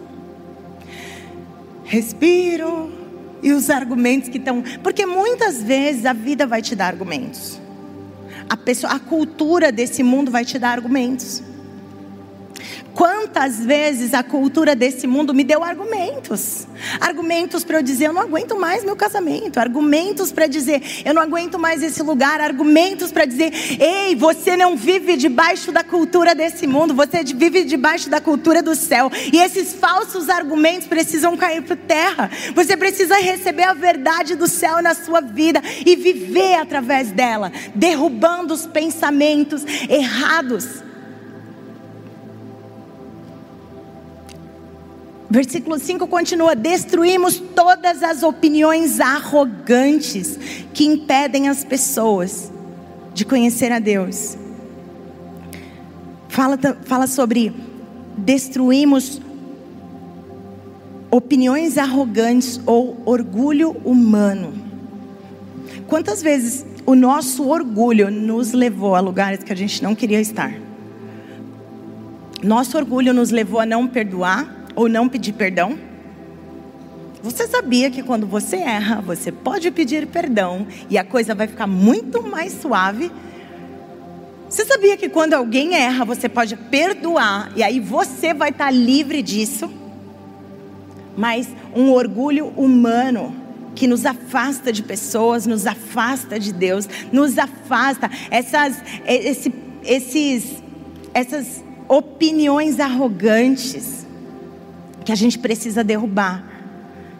respiro 1.84 3.05
e 3.42 3.52
os 3.52 3.70
argumentos 3.70 4.28
que 4.28 4.38
estão, 4.38 4.62
porque 4.82 5.06
muitas 5.06 5.62
vezes 5.62 6.06
a 6.06 6.12
vida 6.12 6.46
vai 6.46 6.62
te 6.62 6.74
dar 6.74 6.86
argumentos. 6.86 7.60
A 8.48 8.56
pessoa, 8.56 8.92
a 8.92 8.98
cultura 8.98 9.72
desse 9.72 10.02
mundo 10.02 10.30
vai 10.30 10.44
te 10.44 10.58
dar 10.58 10.70
argumentos. 10.70 11.42
Quantas 12.96 13.60
vezes 13.60 14.14
a 14.14 14.22
cultura 14.22 14.74
desse 14.74 15.06
mundo 15.06 15.34
me 15.34 15.44
deu 15.44 15.62
argumentos? 15.62 16.66
Argumentos 16.98 17.62
para 17.62 17.76
eu 17.76 17.82
dizer, 17.82 18.06
eu 18.06 18.12
não 18.14 18.22
aguento 18.22 18.58
mais 18.58 18.82
meu 18.82 18.96
casamento. 18.96 19.58
Argumentos 19.58 20.32
para 20.32 20.46
dizer, 20.46 20.82
eu 21.04 21.12
não 21.12 21.20
aguento 21.20 21.58
mais 21.58 21.82
esse 21.82 22.02
lugar. 22.02 22.40
Argumentos 22.40 23.12
para 23.12 23.26
dizer, 23.26 23.52
ei, 23.78 24.16
você 24.16 24.56
não 24.56 24.78
vive 24.78 25.14
debaixo 25.14 25.70
da 25.70 25.84
cultura 25.84 26.34
desse 26.34 26.66
mundo, 26.66 26.94
você 26.94 27.22
vive 27.22 27.64
debaixo 27.64 28.08
da 28.08 28.18
cultura 28.18 28.62
do 28.62 28.74
céu. 28.74 29.12
E 29.30 29.36
esses 29.36 29.74
falsos 29.74 30.30
argumentos 30.30 30.88
precisam 30.88 31.36
cair 31.36 31.60
por 31.60 31.76
terra. 31.76 32.30
Você 32.54 32.78
precisa 32.78 33.16
receber 33.16 33.64
a 33.64 33.74
verdade 33.74 34.34
do 34.34 34.48
céu 34.48 34.80
na 34.80 34.94
sua 34.94 35.20
vida 35.20 35.60
e 35.84 35.96
viver 35.96 36.54
através 36.54 37.10
dela, 37.10 37.52
derrubando 37.74 38.54
os 38.54 38.64
pensamentos 38.64 39.66
errados. 39.86 40.85
Versículo 45.28 45.78
5 45.78 46.06
continua: 46.06 46.54
Destruímos 46.54 47.38
todas 47.54 48.02
as 48.02 48.22
opiniões 48.22 49.00
arrogantes 49.00 50.38
que 50.72 50.84
impedem 50.84 51.48
as 51.48 51.64
pessoas 51.64 52.52
de 53.12 53.24
conhecer 53.24 53.72
a 53.72 53.78
Deus. 53.78 54.36
Fala, 56.28 56.58
fala 56.84 57.06
sobre 57.06 57.52
destruímos 58.16 59.20
opiniões 61.10 61.78
arrogantes 61.78 62.60
ou 62.66 63.00
orgulho 63.04 63.70
humano. 63.84 64.52
Quantas 65.88 66.22
vezes 66.22 66.64
o 66.84 66.94
nosso 66.94 67.48
orgulho 67.48 68.10
nos 68.10 68.52
levou 68.52 68.94
a 68.94 69.00
lugares 69.00 69.42
que 69.42 69.52
a 69.52 69.56
gente 69.56 69.82
não 69.82 69.94
queria 69.94 70.20
estar? 70.20 70.52
Nosso 72.42 72.76
orgulho 72.76 73.14
nos 73.14 73.30
levou 73.30 73.60
a 73.60 73.66
não 73.66 73.88
perdoar, 73.88 74.55
ou 74.76 74.88
não 74.88 75.08
pedir 75.08 75.32
perdão? 75.32 75.76
Você 77.22 77.48
sabia 77.48 77.90
que 77.90 78.04
quando 78.04 78.26
você 78.26 78.56
erra, 78.56 79.00
você 79.00 79.32
pode 79.32 79.68
pedir 79.72 80.06
perdão 80.06 80.66
e 80.88 80.96
a 80.96 81.02
coisa 81.02 81.34
vai 81.34 81.48
ficar 81.48 81.66
muito 81.66 82.22
mais 82.22 82.52
suave? 82.52 83.10
Você 84.48 84.64
sabia 84.64 84.96
que 84.96 85.08
quando 85.08 85.34
alguém 85.34 85.74
erra, 85.74 86.04
você 86.04 86.28
pode 86.28 86.54
perdoar 86.54 87.50
e 87.56 87.64
aí 87.64 87.80
você 87.80 88.32
vai 88.32 88.50
estar 88.50 88.70
livre 88.70 89.22
disso? 89.22 89.68
Mas 91.16 91.48
um 91.74 91.90
orgulho 91.90 92.52
humano 92.56 93.34
que 93.74 93.88
nos 93.88 94.06
afasta 94.06 94.72
de 94.72 94.82
pessoas, 94.82 95.46
nos 95.46 95.66
afasta 95.66 96.38
de 96.38 96.52
Deus, 96.52 96.88
nos 97.10 97.36
afasta 97.38 98.08
essas, 98.30 98.80
esse, 99.04 99.52
esses, 99.82 100.62
essas 101.12 101.64
opiniões 101.88 102.78
arrogantes 102.78 104.05
que 105.06 105.12
a 105.12 105.14
gente 105.14 105.38
precisa 105.38 105.84
derrubar, 105.84 106.44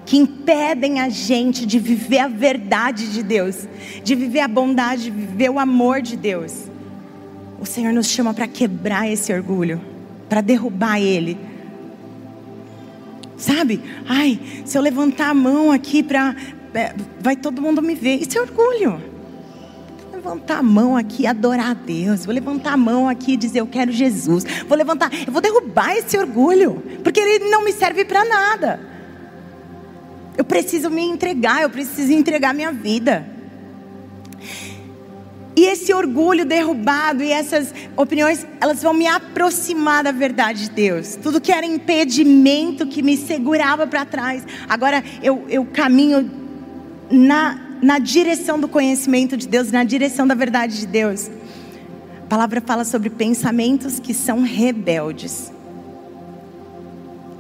que 0.05 0.17
impedem 0.17 1.01
a 1.01 1.09
gente 1.09 1.65
de 1.65 1.79
viver 1.79 2.19
a 2.19 2.27
verdade 2.27 3.13
de 3.13 3.23
Deus, 3.23 3.69
de 4.03 4.15
viver 4.17 4.41
a 4.41 4.49
bondade, 4.49 5.05
de 5.05 5.11
viver 5.13 5.51
o 5.51 5.59
amor 5.61 6.03
de 6.03 6.17
Deus. 6.17 6.65
O 7.61 7.65
Senhor 7.65 7.93
nos 7.93 8.09
chama 8.09 8.35
para 8.35 8.49
quebrar 8.49 9.09
esse 9.09 9.33
orgulho, 9.33 9.81
para 10.29 10.41
derrubar 10.41 11.01
ele. 11.01 11.39
Sabe? 13.37 13.81
Ai, 14.09 14.41
se 14.65 14.77
eu 14.77 14.83
levantar 14.83 15.31
a 15.31 15.35
mão 15.35 15.71
aqui 15.71 16.03
para. 16.03 16.35
É, 16.75 16.93
vai 17.21 17.37
todo 17.37 17.63
mundo 17.63 17.81
me 17.81 17.95
ver. 17.95 18.21
Isso 18.21 18.37
é 18.37 18.41
orgulho 18.41 19.16
levantar 20.27 20.59
a 20.59 20.63
mão 20.63 20.97
aqui 20.97 21.23
e 21.23 21.27
adorar 21.27 21.71
a 21.71 21.75
Deus. 21.75 22.25
Vou 22.25 22.35
levantar 22.35 22.73
a 22.73 22.77
mão 22.77 23.09
aqui 23.09 23.35
e 23.35 23.37
dizer 23.37 23.61
eu 23.61 23.67
quero 23.67 23.93
Jesus. 23.93 24.45
Vou 24.69 24.77
levantar, 24.77 25.11
eu 25.27 25.33
vou 25.33 25.41
derrubar 25.41 25.97
esse 25.97 26.19
orgulho, 26.19 26.83
porque 27.05 27.21
ele 27.21 27.49
não 27.49 27.65
me 27.65 27.73
serve 27.73 28.05
para 28.05 28.25
nada. 28.25 28.81
Eu 30.37 30.45
preciso 30.45 30.91
me 30.91 31.03
entregar, 31.03 31.63
eu 31.63 31.71
preciso 31.71 32.13
entregar 32.13 32.53
minha 32.53 32.73
vida. 32.73 33.27
E 35.57 35.65
esse 35.65 35.95
orgulho 35.95 36.45
derrubado 36.45 37.23
e 37.23 37.33
essas 37.33 37.73
opiniões, 37.97 38.47
elas 38.61 38.83
vão 38.83 38.93
me 38.93 39.07
aproximar 39.07 40.05
da 40.05 40.13
verdade 40.13 40.65
de 40.65 40.71
Deus. 40.71 41.17
Tudo 41.17 41.41
que 41.41 41.51
era 41.51 41.65
impedimento 41.65 42.87
que 42.87 43.03
me 43.03 43.17
segurava 43.17 43.87
para 43.87 44.05
trás, 44.05 44.45
agora 44.69 45.03
eu, 45.23 45.47
eu 45.49 45.65
caminho 45.65 46.31
na 47.11 47.66
na 47.83 47.99
direção 47.99 48.59
do 48.59 48.69
conhecimento 48.69 49.37
de 49.37 49.47
Deus, 49.47 49.71
na 49.71 49.85
direção 49.85 50.27
da 50.27 50.35
verdade 50.35 50.79
de 50.81 50.87
Deus. 50.87 51.31
A 52.23 52.27
palavra 52.29 52.61
fala 52.61 52.85
sobre 52.85 53.11
pensamentos 53.11 54.01
que 54.01 54.13
são 54.13 54.43
rebeldes. 54.43 55.53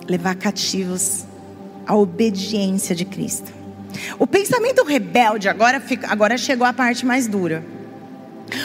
Levar 0.09 0.37
cativos 0.37 1.25
a 1.87 1.94
obediência 1.94 2.94
de 2.94 3.05
Cristo. 3.05 3.53
O 4.18 4.27
pensamento 4.27 4.85
rebelde, 4.85 5.49
agora, 5.49 5.81
fica, 5.81 6.11
agora 6.11 6.37
chegou 6.37 6.66
a 6.66 6.72
parte 6.72 7.07
mais 7.07 7.27
dura. 7.27 7.64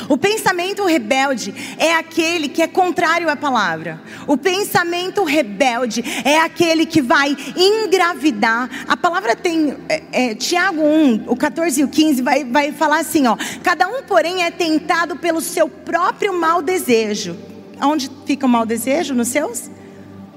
O 0.08 0.18
pensamento 0.18 0.86
rebelde 0.86 1.54
é 1.78 1.96
aquele 1.96 2.48
que 2.48 2.62
é 2.62 2.68
contrário 2.68 3.30
à 3.30 3.36
palavra. 3.36 4.02
O 4.28 4.38
pensamento 4.38 5.24
rebelde 5.24 6.04
é 6.24 6.40
aquele 6.40 6.86
que 6.86 7.02
vai 7.02 7.36
engravidar. 7.56 8.70
A 8.88 8.96
palavra 8.96 9.36
tem, 9.36 9.76
é, 9.90 10.04
é, 10.12 10.36
Tiago 10.36 10.82
1, 10.82 11.26
o 11.28 11.36
14 11.36 11.82
e 11.82 11.84
o 11.84 11.88
15, 11.88 12.22
vai, 12.22 12.44
vai 12.44 12.72
falar 12.72 13.00
assim: 13.00 13.26
ó, 13.28 13.36
cada 13.64 13.88
um, 13.88 14.04
porém, 14.04 14.44
é 14.44 14.52
tentado 14.52 15.16
pelo 15.16 15.42
seu 15.42 15.68
próprio 15.68 16.34
mau 16.34 16.62
desejo. 16.62 17.36
Onde 17.82 18.12
fica 18.26 18.46
o 18.46 18.50
mau 18.50 18.66
desejo? 18.66 19.14
Nos 19.14 19.30
seus 19.30 19.72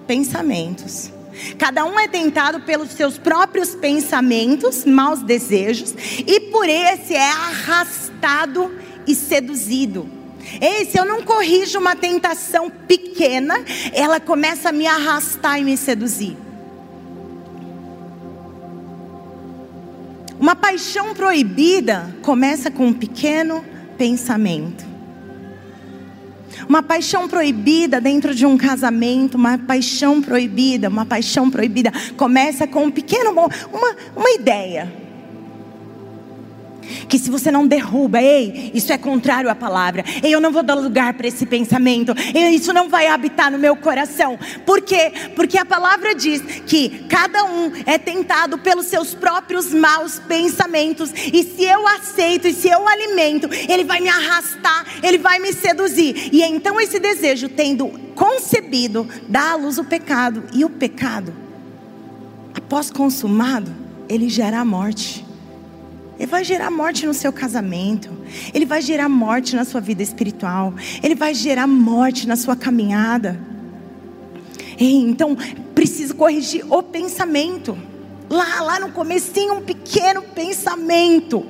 pensamentos. 0.07 1.13
Cada 1.59 1.85
um 1.85 1.99
é 1.99 2.07
tentado 2.07 2.61
pelos 2.61 2.91
seus 2.91 3.19
próprios 3.19 3.75
pensamentos, 3.75 4.85
maus 4.85 5.21
desejos, 5.21 5.93
e 6.25 6.41
por 6.53 6.69
esse 6.69 7.15
é 7.15 7.29
arrastado 7.29 8.71
e 9.07 9.15
seduzido. 9.15 10.09
Ei, 10.61 10.85
se 10.85 10.99
eu 10.99 11.05
não 11.05 11.23
corrijo 11.23 11.79
uma 11.79 11.97
tentação 11.97 12.71
pequena, 12.71 13.55
ela 13.93 14.21
começa 14.21 14.69
a 14.69 14.73
me 14.73 14.87
arrastar 14.87 15.59
e 15.59 15.65
me 15.65 15.77
seduzir. 15.77 16.37
Uma 20.39 20.55
paixão 20.55 21.15
proibida 21.15 22.15
começa 22.23 22.71
com 22.71 22.89
um 22.89 22.93
pequeno 22.93 23.65
pensamento. 23.97 24.85
Uma 26.69 26.83
paixão 26.83 27.29
proibida 27.29 28.01
dentro 28.01 28.35
de 28.35 28.45
um 28.45 28.57
casamento, 28.57 29.37
uma 29.37 29.59
paixão 29.59 30.21
proibida, 30.21 30.89
uma 30.89 31.07
paixão 31.07 31.51
proibida 31.51 31.93
começa 32.17 32.67
com 32.67 32.85
um 32.85 32.91
pequeno, 32.91 33.31
uma, 33.31 33.97
uma 34.15 34.31
ideia 34.31 35.04
que 37.09 37.19
se 37.19 37.31
você 37.31 37.51
não 37.51 37.67
derruba, 37.67 38.21
ei, 38.21 38.71
isso 38.75 38.93
é 38.93 38.99
contrário 38.99 39.51
à 39.51 39.55
palavra. 39.55 40.05
Ei, 40.23 40.35
eu 40.35 40.41
não 40.41 40.53
vou 40.53 40.63
dar 40.63 40.75
lugar 40.75 41.15
para 41.15 41.27
esse 41.27 41.47
pensamento. 41.47 42.15
Ei, 42.35 42.55
isso 42.55 42.73
não 42.73 42.89
vai 42.89 43.07
habitar 43.07 43.51
no 43.51 43.59
meu 43.59 43.77
coração. 43.77 44.39
Por 44.65 44.81
quê? 44.81 45.13
Porque 45.35 45.59
a 45.59 45.65
palavra 45.65 46.15
diz 46.15 46.41
que 46.67 47.07
cada 47.09 47.45
um 47.45 47.73
é 47.87 47.99
tentado 47.99 48.59
pelos 48.59 48.87
seus 48.87 49.15
próprios 49.15 49.73
maus 49.73 50.19
pensamentos. 50.19 51.13
E 51.15 51.43
se 51.43 51.65
eu 51.65 51.87
aceito 51.87 52.49
e 52.49 52.55
se 52.55 52.69
eu 52.69 52.87
alimento, 52.87 53.49
ele 53.69 53.85
vai 53.85 54.01
me 54.01 54.09
arrastar, 54.09 54.87
ele 55.03 55.19
vai 55.19 55.39
me 55.39 55.53
seduzir. 55.53 56.31
E 56.33 56.43
então 56.43 56.81
esse 56.81 56.99
desejo, 56.99 57.49
tendo 57.49 57.89
concebido, 58.15 59.09
dá 59.29 59.53
à 59.53 59.57
luz 59.57 59.79
o 59.79 59.85
pecado. 59.85 60.45
E 60.53 60.65
o 60.65 60.71
pecado, 60.71 61.35
após 62.55 62.91
consumado, 62.91 63.75
ele 64.09 64.29
gera 64.29 64.61
a 64.61 64.65
morte. 64.65 65.25
Ele 66.19 66.27
vai 66.27 66.45
gerar 66.45 66.71
morte 66.71 67.07
no 67.07 67.15
seu 67.15 67.33
casamento. 67.33 68.11
Ele 68.53 68.65
vai 68.65 68.81
gerar 68.81 69.09
morte 69.09 69.57
na 69.57 69.65
sua 69.65 69.81
vida 69.81 70.03
espiritual. 70.03 70.73
Ele 71.03 71.15
vai 71.15 71.35
gerar 71.35 71.67
morte 71.67 72.27
na 72.27 72.37
sua 72.37 72.55
caminhada. 72.55 73.39
então, 74.79 75.37
preciso 75.75 76.15
corrigir 76.15 76.65
o 76.73 76.83
pensamento. 76.83 77.77
Lá, 78.31 78.63
lá 78.63 78.81
no 78.81 78.91
comecinho, 78.93 79.55
um 79.55 79.63
pequeno 79.63 80.23
pensamento. 80.23 81.45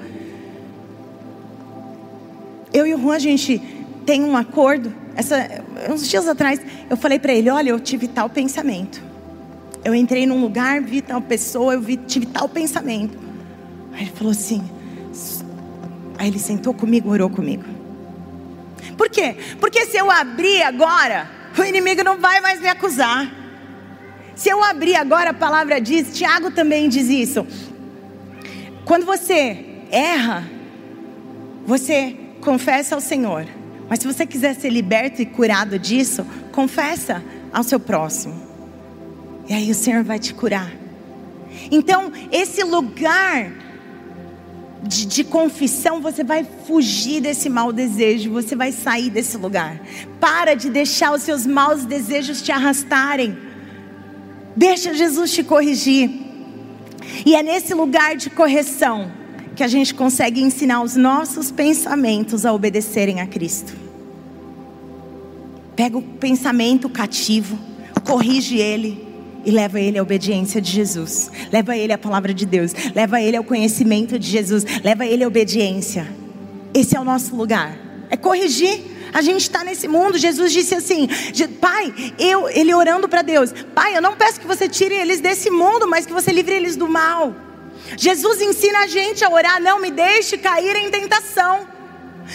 Eu 2.73 2.87
e 2.87 2.95
o 2.95 2.99
Juan, 2.99 3.15
a 3.15 3.19
gente 3.19 3.59
tem 4.05 4.25
um 4.25 4.37
acordo. 4.37 4.93
Essa, 5.15 5.63
uns 5.91 6.09
dias 6.09 6.27
atrás, 6.27 6.61
eu 6.91 6.97
falei 6.97 7.19
para 7.19 7.33
ele: 7.33 7.51
Olha, 7.51 7.71
eu 7.71 7.79
tive 7.79 8.09
tal 8.09 8.29
pensamento. 8.29 9.01
Eu 9.85 9.95
entrei 9.95 10.27
num 10.27 10.41
lugar, 10.41 10.81
vi 10.81 11.03
tal 11.03 11.21
pessoa, 11.21 11.75
eu 11.75 11.81
vi, 11.81 11.97
tive 11.97 12.27
tal 12.27 12.49
pensamento. 12.49 13.24
Aí 13.95 14.03
ele 14.03 14.11
falou 14.11 14.33
assim. 14.33 14.63
Aí 16.19 16.29
ele 16.29 16.39
sentou 16.39 16.75
comigo, 16.75 17.11
orou 17.11 17.31
comigo. 17.31 17.65
Por 18.97 19.09
quê? 19.09 19.37
Porque 19.61 19.87
se 19.87 19.97
eu 19.97 20.11
abrir 20.11 20.63
agora, 20.63 21.29
o 21.59 21.65
inimigo 21.65 22.05
não 22.05 22.19
vai 22.19 22.41
mais 22.41 22.61
me 22.61 22.69
acusar. 22.69 23.33
Se 24.35 24.49
eu 24.49 24.63
abrir 24.63 24.97
agora, 24.97 25.31
a 25.31 25.35
palavra 25.35 25.81
diz, 25.81 26.17
Tiago 26.17 26.51
também 26.51 26.89
diz 26.89 27.09
isso. 27.09 27.47
Quando 28.85 29.07
você 29.07 29.65
erra, 29.91 30.45
você 31.65 32.17
confessa 32.41 32.95
ao 32.95 33.01
Senhor. 33.01 33.47
Mas 33.89 34.01
se 34.01 34.07
você 34.07 34.27
quiser 34.27 34.55
ser 34.55 34.71
liberto 34.71 35.23
e 35.23 35.27
curado 35.27 35.79
disso, 35.79 36.27
confessa 36.53 37.23
ao 37.53 37.63
seu 37.63 37.79
próximo. 37.79 38.35
E 39.49 39.55
aí 39.55 39.71
o 39.71 39.75
Senhor 39.75 40.03
vai 40.03 40.19
te 40.19 40.35
curar. 40.35 40.73
Então, 41.71 42.13
esse 42.33 42.63
lugar 42.65 43.53
de, 44.87 45.07
de, 45.07 45.25
confissão, 45.25 46.01
você 46.01 46.23
vai 46.23 46.47
fugir 46.67 47.21
desse 47.21 47.49
mau 47.49 47.73
desejo, 47.73 48.31
você 48.31 48.55
vai 48.55 48.71
sair 48.73 49.11
desse 49.11 49.37
lugar. 49.37 49.81
Para 50.21 50.55
de 50.55 50.71
deixar 50.71 51.13
os 51.13 51.23
seus 51.23 51.47
maus 51.47 51.85
desejos 51.85 52.43
te 52.43 52.53
arrastarem. 52.53 53.37
Deixa 54.57 54.95
Jesus 54.95 55.33
te 55.33 55.43
corrigir. 55.43 56.11
E 57.25 57.35
é 57.35 57.43
nesse 57.43 57.75
lugar 57.75 58.17
de 58.17 58.31
correção 58.31 59.11
que 59.57 59.63
a 59.63 59.69
gente 59.69 59.95
consegue 59.95 60.43
ensinar 60.43 60.83
os 60.83 60.97
nossos 60.97 61.51
pensamentos 61.51 62.45
a 62.45 62.53
obedecerem 62.53 63.21
a 63.21 63.27
Cristo. 63.27 63.75
Pega 65.75 65.97
o 65.97 66.03
pensamento 66.03 66.89
cativo, 66.89 67.59
corrige 68.05 68.59
ele 68.59 69.04
e 69.45 69.51
leva 69.51 69.81
ele 69.81 69.99
à 69.99 70.03
obediência 70.03 70.61
de 70.61 70.71
Jesus, 70.71 71.31
leva 71.53 71.77
ele 71.77 71.93
à 71.93 71.99
palavra 71.99 72.33
de 72.33 72.47
Deus, 72.47 72.73
leva 72.95 73.21
ele 73.21 73.37
ao 73.37 73.45
conhecimento 73.45 74.19
de 74.19 74.29
Jesus, 74.29 74.65
leva 74.83 75.07
ele 75.07 75.25
à 75.25 75.29
obediência. 75.29 76.07
Esse 76.73 76.97
é 76.97 77.01
o 77.01 77.05
nosso 77.05 77.37
lugar, 77.37 77.77
é 78.11 78.17
corrigir. 78.17 78.95
A 79.13 79.23
gente 79.23 79.43
está 79.43 79.63
nesse 79.63 79.87
mundo. 79.87 80.19
Jesus 80.19 80.53
disse 80.53 80.75
assim: 80.75 81.09
Pai, 81.61 81.95
eu, 82.19 82.49
ele 82.49 82.75
orando 82.75 83.09
para 83.09 83.23
Deus, 83.23 83.53
Pai, 83.73 83.97
eu 83.97 84.03
não 84.03 84.17
peço 84.17 84.41
que 84.41 84.47
você 84.47 84.69
tire 84.69 84.95
eles 84.95 85.21
desse 85.21 85.51
mundo, 85.51 85.87
mas 85.87 86.05
que 86.05 86.13
você 86.13 86.33
livre 86.33 86.53
eles 86.53 86.75
do 86.75 86.89
mal. 86.89 87.33
Jesus 87.97 88.41
ensina 88.41 88.81
a 88.81 88.87
gente 88.87 89.25
a 89.25 89.31
orar, 89.31 89.63
não 89.63 89.81
me 89.81 89.91
deixe 89.91 90.37
cair 90.37 90.75
em 90.77 90.91
tentação. 90.91 91.74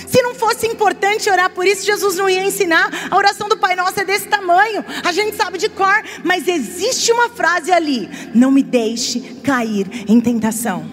Se 0.08 0.22
não 0.22 0.36
fosse 0.36 0.68
importante 0.68 1.30
orar 1.30 1.50
por 1.50 1.66
isso, 1.66 1.86
Jesus 1.86 2.16
não 2.16 2.30
ia 2.30 2.46
ensinar. 2.46 2.90
A 3.10 3.18
oração 3.18 3.50
do 3.50 3.58
Pai 3.58 3.76
Nosso 3.76 4.00
é 4.00 4.06
desse 4.06 4.28
tamanho. 4.28 4.84
A 5.04 5.12
gente 5.12 5.36
sabe 5.36 5.58
de 5.58 5.70
cor, 5.70 6.04
mas 6.24 6.48
existe 6.48 7.12
uma 7.12 7.30
frase 7.30 7.72
ali: 7.72 8.10
Não 8.34 8.52
me 8.52 8.64
deixe 8.64 9.20
cair 9.44 9.88
em 10.08 10.20
tentação. 10.22 10.86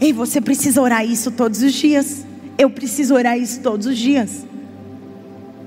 Ei, 0.00 0.12
você 0.12 0.40
precisa 0.40 0.80
orar 0.80 1.04
isso 1.04 1.30
todos 1.30 1.62
os 1.62 1.72
dias. 1.72 2.26
Eu 2.58 2.70
preciso 2.70 3.14
orar 3.14 3.38
isso 3.38 3.60
todos 3.60 3.86
os 3.86 3.96
dias. 3.96 4.46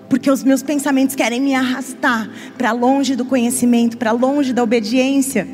Porque 0.10 0.30
os 0.30 0.44
meus 0.44 0.64
pensamentos 0.64 1.16
querem 1.16 1.40
me 1.40 1.54
arrastar 1.54 2.30
para 2.58 2.72
longe 2.72 3.16
do 3.16 3.26
conhecimento, 3.26 3.98
para 3.98 4.12
longe 4.12 4.54
da 4.54 4.64
obediência. 4.64 5.48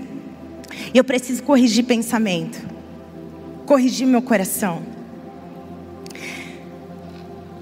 E 0.93 0.97
eu 0.97 1.03
preciso 1.03 1.43
corrigir 1.43 1.85
pensamento, 1.85 2.57
corrigir 3.65 4.07
meu 4.07 4.21
coração. 4.21 4.94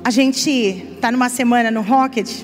A 0.04 0.10
gente 0.10 0.50
está 0.50 1.12
numa 1.12 1.30
semana 1.30 1.72
no 1.72 1.82
Rocket. 1.82 2.44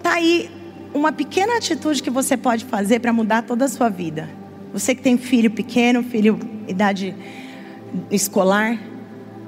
Tá 0.00 0.14
aí 0.14 0.48
uma 0.94 1.10
pequena 1.10 1.56
atitude 1.56 2.00
que 2.02 2.10
você 2.10 2.36
pode 2.36 2.64
fazer 2.64 3.00
para 3.00 3.12
mudar 3.12 3.42
toda 3.42 3.64
a 3.64 3.68
sua 3.68 3.88
vida. 3.88 4.30
Você 4.72 4.94
que 4.94 5.02
tem 5.02 5.18
filho 5.18 5.50
pequeno, 5.50 6.04
filho 6.04 6.38
idade 6.68 7.14
escolar, 8.10 8.78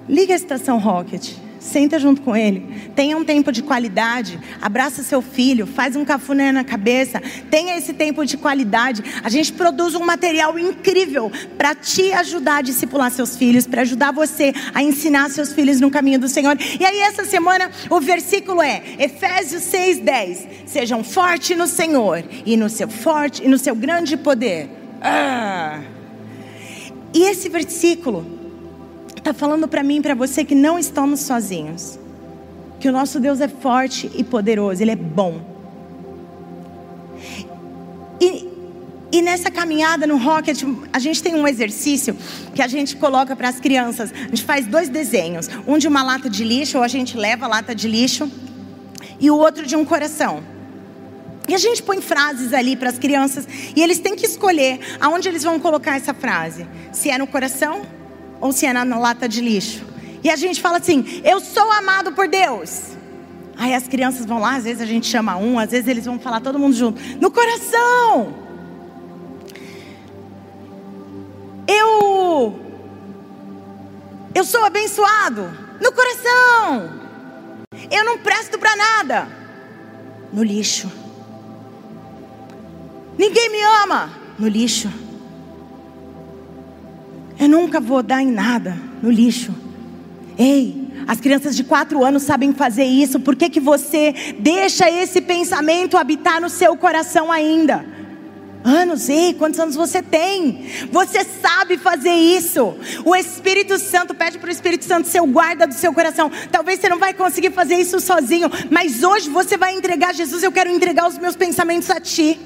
liga 0.09 0.33
a 0.33 0.37
estação 0.37 0.79
Rocket. 0.79 1.35
Senta 1.61 1.99
junto 1.99 2.23
com 2.23 2.35
ele. 2.35 2.91
Tenha 2.97 3.15
um 3.19 3.23
tempo 3.23 3.53
de 3.53 3.63
qualidade. 3.63 4.41
Abraça 4.63 5.03
seu 5.03 5.21
filho. 5.21 5.67
Faz 5.67 5.95
um 5.95 6.07
cafuné 6.07 6.51
na 6.51 6.65
cabeça. 6.65 7.23
Tenha 7.51 7.77
esse 7.77 7.93
tempo 7.93 8.25
de 8.25 8.39
qualidade. 8.39 9.05
A 9.23 9.29
gente 9.29 9.53
produz 9.53 9.95
um 9.95 10.01
material 10.01 10.59
incrível 10.59 11.31
para 11.59 11.75
te 11.75 12.13
ajudar 12.15 12.57
a 12.57 12.63
discipular 12.63 13.11
seus 13.11 13.37
filhos, 13.37 13.67
para 13.67 13.83
ajudar 13.83 14.11
você 14.11 14.55
a 14.75 14.83
ensinar 14.83 15.29
seus 15.29 15.53
filhos 15.53 15.81
no 15.81 15.91
caminho 15.91 16.19
do 16.19 16.31
Senhor. 16.31 16.57
E 16.59 16.85
aí, 16.85 17.01
essa 17.01 17.27
semana, 17.27 17.71
o 17.91 18.01
versículo 18.01 18.63
é 18.63 18.83
Efésios 18.99 19.63
6,10. 19.65 20.49
Sejam 20.65 21.05
fortes 21.05 21.59
no 21.59 21.67
Senhor 21.67 22.25
e 22.47 22.57
no 22.57 22.71
seu 22.71 22.89
forte 22.89 23.45
e 23.45 23.49
no 23.49 23.59
seu 23.59 23.75
grande 23.75 24.17
poder. 24.17 24.71
Ah. 25.03 25.81
E 27.13 27.25
esse 27.25 27.51
versículo 27.51 28.40
está 29.21 29.33
falando 29.33 29.69
para 29.69 29.83
mim 29.83 29.99
e 29.99 30.01
para 30.01 30.15
você 30.15 30.45
que 30.45 30.55
não 30.55 30.79
estamos 30.79 31.21
sozinhos. 31.21 31.99
Que 32.81 32.89
o 32.89 32.93
nosso 32.93 33.21
Deus 33.21 33.41
é 33.41 33.49
forte 33.49 34.11
e 34.15 34.25
poderoso, 34.25 34.83
Ele 34.83 34.91
é 34.91 34.97
bom. 34.97 35.41
E, 38.21 38.49
e 39.13 39.23
nessa 39.23 39.51
caminhada 39.51 40.07
no 40.07 40.17
Rocket, 40.17 40.63
a 40.93 40.99
gente 40.99 41.23
tem 41.23 41.35
um 41.35 41.47
exercício 41.47 42.17
que 42.55 42.63
a 42.63 42.67
gente 42.67 42.97
coloca 42.97 43.37
para 43.37 43.49
as 43.49 43.61
crianças. 43.61 44.13
A 44.13 44.29
gente 44.29 44.45
faz 44.45 44.67
dois 44.67 44.89
desenhos: 44.89 45.49
um 45.67 45.79
de 45.79 45.87
uma 45.87 46.03
lata 46.03 46.29
de 46.29 46.43
lixo, 46.43 46.79
ou 46.79 46.85
a 46.85 46.89
gente 46.89 47.17
leva 47.17 47.45
a 47.45 47.49
lata 47.49 47.75
de 47.75 47.87
lixo, 47.87 48.31
e 49.19 49.31
o 49.31 49.37
outro 49.37 49.67
de 49.67 49.77
um 49.77 49.85
coração. 49.85 50.43
E 51.49 51.55
a 51.55 51.59
gente 51.59 51.83
põe 51.83 52.01
frases 52.01 52.55
ali 52.55 52.77
para 52.77 52.89
as 52.89 52.99
crianças 52.99 53.47
e 53.75 53.83
eles 53.83 53.99
têm 53.99 54.15
que 54.15 54.25
escolher 54.25 54.79
aonde 55.01 55.29
eles 55.29 55.43
vão 55.43 55.59
colocar 55.59 55.97
essa 55.97 56.15
frase: 56.15 56.67
se 56.93 57.11
é 57.11 57.19
no 57.19 57.27
coração 57.27 58.00
ou 58.41 58.53
se 58.53 58.67
é 58.67 58.73
na, 58.73 58.99
lata 58.99 59.29
de 59.29 59.41
lixo. 59.41 59.85
E 60.23 60.31
a 60.31 60.37
gente 60.37 60.61
fala 60.61 60.79
assim: 60.79 61.21
eu 61.25 61.41
sou 61.41 61.71
amado 61.73 62.13
por 62.13 62.29
Deus. 62.29 62.97
Aí 63.57 63.75
as 63.75 63.87
crianças 63.87 64.25
vão 64.25 64.39
lá, 64.39 64.57
às 64.57 64.65
vezes 64.65 64.81
a 64.81 64.87
gente 64.87 65.07
chama 65.07 65.37
um, 65.37 65.59
às 65.59 65.71
vezes 65.71 65.87
eles 65.87 66.05
vão 66.05 66.19
falar 66.19 66.41
todo 66.41 66.59
mundo 66.59 66.75
junto. 66.75 67.01
No 67.21 67.31
coração. 67.31 68.35
Eu 71.69 72.59
eu 74.35 74.45
sou 74.45 74.65
abençoado 74.65 75.51
no 75.81 75.93
coração. 75.93 77.01
Eu 77.91 78.05
não 78.05 78.19
presto 78.19 78.59
para 78.59 78.75
nada 78.77 79.29
no 80.33 80.43
lixo. 80.43 80.91
Ninguém 83.19 83.51
me 83.51 83.61
ama 83.83 84.11
no 84.39 84.49
lixo. 84.49 84.91
Eu 87.41 87.49
nunca 87.49 87.81
vou 87.81 88.03
dar 88.03 88.23
em 88.23 88.31
nada 88.31 88.77
no 89.03 89.11
lixo. 89.11 89.55
Ei, 90.39 90.89
as 91.09 91.19
crianças 91.21 91.57
de 91.57 91.65
quatro 91.65 92.05
anos 92.05 92.23
sabem 92.23 92.53
fazer 92.53 92.85
isso. 92.85 93.19
Por 93.19 93.35
que, 93.35 93.49
que 93.49 93.59
você 93.59 94.15
deixa 94.39 94.91
esse 94.91 95.23
pensamento 95.23 95.97
habitar 95.97 96.39
no 96.39 96.51
seu 96.51 96.77
coração 96.77 97.33
ainda? 97.33 97.99
anos. 98.65 99.09
Ei, 99.09 99.35
quantos 99.35 99.59
anos 99.59 99.75
você 99.75 100.03
tem? 100.03 100.67
Você 100.91 101.25
sabe 101.25 101.79
fazer 101.79 102.13
isso. 102.13 102.75
O 103.05 103.15
Espírito 103.17 103.79
Santo 103.79 104.15
pede 104.15 104.39
para 104.39 104.49
o 104.49 104.53
Espírito 104.53 104.85
Santo 104.85 105.09
ser 105.09 105.21
o 105.21 105.27
guarda 105.27 105.67
do 105.67 105.75
seu 105.75 105.93
coração. 105.93 106.31
Talvez 106.51 106.81
você 106.81 106.89
não 106.89 106.99
vai 106.99 107.15
conseguir 107.15 107.53
fazer 107.53 107.77
isso 107.77 108.01
sozinho, 108.01 108.51
mas 108.71 109.03
hoje 109.03 109.31
você 109.31 109.57
vai 109.57 109.75
entregar 109.75 110.15
Jesus. 110.15 110.43
Eu 110.43 110.53
quero 110.53 110.71
entregar 110.71 111.09
os 111.09 111.19
meus 111.19 111.37
pensamentos 111.37 111.91
a 111.91 112.01
Ti. 112.01 112.39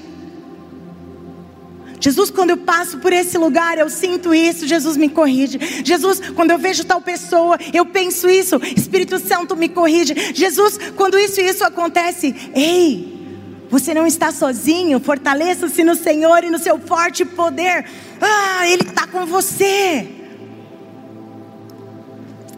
Jesus, 2.05 2.29
quando 2.29 2.51
eu 2.51 2.57
passo 2.57 2.99
por 2.99 3.11
esse 3.11 3.35
lugar, 3.35 3.79
eu 3.79 3.89
sinto 3.89 4.31
isso, 4.31 4.67
Jesus 4.67 4.95
me 4.95 5.09
corrige. 5.09 5.57
Jesus, 5.83 6.21
quando 6.35 6.51
eu 6.51 6.59
vejo 6.59 6.85
tal 6.85 7.01
pessoa, 7.01 7.57
eu 7.73 7.83
penso 7.83 8.29
isso, 8.29 8.61
Espírito 8.77 9.17
Santo 9.17 9.55
me 9.55 9.67
corrige. 9.67 10.13
Jesus, 10.31 10.77
quando 10.95 11.17
isso 11.17 11.41
e 11.41 11.47
isso 11.47 11.63
acontece, 11.63 12.35
ei, 12.53 13.65
você 13.71 13.91
não 13.91 14.05
está 14.05 14.31
sozinho, 14.31 14.99
fortaleça-se 14.99 15.83
no 15.83 15.95
Senhor 15.95 16.43
e 16.43 16.51
no 16.51 16.59
seu 16.59 16.77
forte 16.77 17.25
poder. 17.25 17.85
Ah, 18.21 18.69
Ele 18.69 18.83
está 18.83 19.07
com 19.07 19.25
você. 19.25 20.07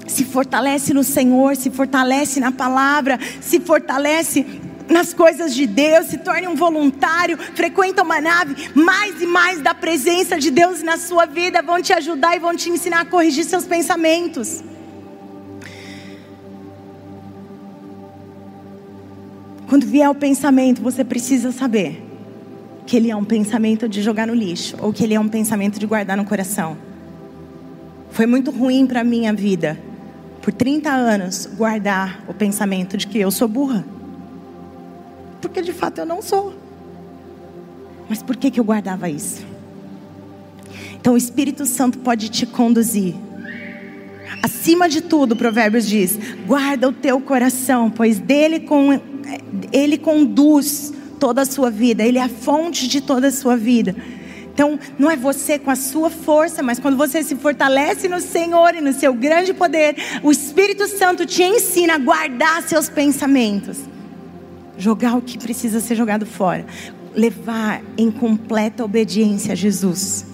Se 0.07 0.25
fortalece 0.25 0.93
no 0.93 1.05
Senhor, 1.05 1.55
se 1.55 1.69
fortalece 1.69 2.41
na 2.41 2.51
palavra, 2.51 3.17
se 3.39 3.61
fortalece 3.61 4.45
nas 4.89 5.13
coisas 5.13 5.53
de 5.53 5.67
Deus, 5.67 6.07
se 6.07 6.17
torne 6.17 6.47
um 6.47 6.55
voluntário, 6.55 7.37
frequenta 7.37 8.03
uma 8.03 8.21
nave, 8.21 8.69
mais 8.73 9.21
e 9.21 9.25
mais 9.25 9.61
da 9.61 9.73
presença 9.73 10.37
de 10.37 10.49
Deus 10.49 10.81
na 10.81 10.97
sua 10.97 11.25
vida 11.25 11.61
vão 11.61 11.81
te 11.81 11.93
ajudar 11.93 12.35
e 12.35 12.39
vão 12.39 12.55
te 12.55 12.69
ensinar 12.69 13.01
a 13.01 13.05
corrigir 13.05 13.43
seus 13.45 13.65
pensamentos. 13.65 14.63
Quando 19.67 19.85
vier 19.85 20.09
o 20.09 20.15
pensamento, 20.15 20.81
você 20.81 21.03
precisa 21.03 21.51
saber 21.51 22.03
que 22.85 22.95
ele 22.95 23.11
é 23.11 23.15
um 23.15 23.25
pensamento 23.25 23.89
de 23.89 24.01
jogar 24.01 24.25
no 24.25 24.33
lixo 24.33 24.77
ou 24.79 24.93
que 24.93 25.03
ele 25.03 25.13
é 25.13 25.19
um 25.19 25.27
pensamento 25.27 25.77
de 25.77 25.85
guardar 25.85 26.15
no 26.15 26.23
coração. 26.23 26.77
Foi 28.09 28.25
muito 28.25 28.49
ruim 28.49 28.87
para 28.87 29.03
minha 29.03 29.33
vida, 29.33 29.77
por 30.41 30.53
30 30.53 30.89
anos, 30.89 31.45
guardar 31.57 32.23
o 32.29 32.33
pensamento 32.33 32.95
de 32.95 33.05
que 33.05 33.19
eu 33.19 33.29
sou 33.29 33.49
burra 33.49 33.83
porque 35.41 35.61
de 35.61 35.73
fato 35.73 35.99
eu 35.99 36.05
não 36.05 36.21
sou. 36.21 36.53
Mas 38.09 38.21
por 38.21 38.35
que, 38.35 38.49
que 38.49 38.59
eu 38.59 38.63
guardava 38.63 39.09
isso? 39.09 39.45
Então 40.99 41.13
o 41.13 41.17
Espírito 41.17 41.65
Santo 41.65 41.99
pode 41.99 42.29
te 42.29 42.45
conduzir. 42.45 43.15
Acima 44.41 44.87
de 44.87 45.01
tudo, 45.01 45.35
Provérbios 45.35 45.87
diz: 45.87 46.17
guarda 46.45 46.89
o 46.89 46.93
teu 46.93 47.19
coração, 47.19 47.89
pois 47.89 48.19
dele 48.19 48.61
com, 48.61 48.99
ele 49.71 49.97
conduz 49.97 50.93
toda 51.19 51.41
a 51.41 51.45
sua 51.45 51.71
vida, 51.71 52.03
ele 52.03 52.17
é 52.17 52.23
a 52.23 52.29
fonte 52.29 52.87
de 52.87 53.01
toda 53.01 53.27
a 53.27 53.31
sua 53.31 53.57
vida. 53.57 53.95
Então, 54.53 54.79
não 54.97 55.09
é 55.09 55.15
você 55.15 55.59
com 55.59 55.69
a 55.69 55.75
sua 55.75 56.09
força, 56.09 56.63
mas 56.63 56.79
quando 56.79 56.97
você 56.97 57.21
se 57.21 57.35
fortalece 57.35 58.07
no 58.07 58.19
Senhor 58.19 58.73
e 58.73 58.81
no 58.81 58.91
seu 58.91 59.13
grande 59.13 59.53
poder, 59.53 59.95
o 60.23 60.31
Espírito 60.31 60.87
Santo 60.87 61.27
te 61.27 61.43
ensina 61.43 61.93
a 61.93 61.99
guardar 61.99 62.63
seus 62.63 62.89
pensamentos 62.89 63.77
jogar 64.77 65.15
o 65.17 65.21
que 65.21 65.37
precisa 65.37 65.79
ser 65.79 65.95
jogado 65.95 66.25
fora, 66.25 66.65
levar 67.15 67.81
em 67.97 68.11
completa 68.11 68.83
obediência 68.83 69.53
a 69.53 69.55
Jesus. 69.55 70.25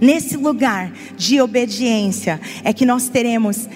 Nesse 0.00 0.36
lugar 0.36 0.92
de 1.16 1.40
obediência 1.40 2.40
é 2.64 2.72
que 2.72 2.84
nós 2.84 3.08
teremos 3.08 3.68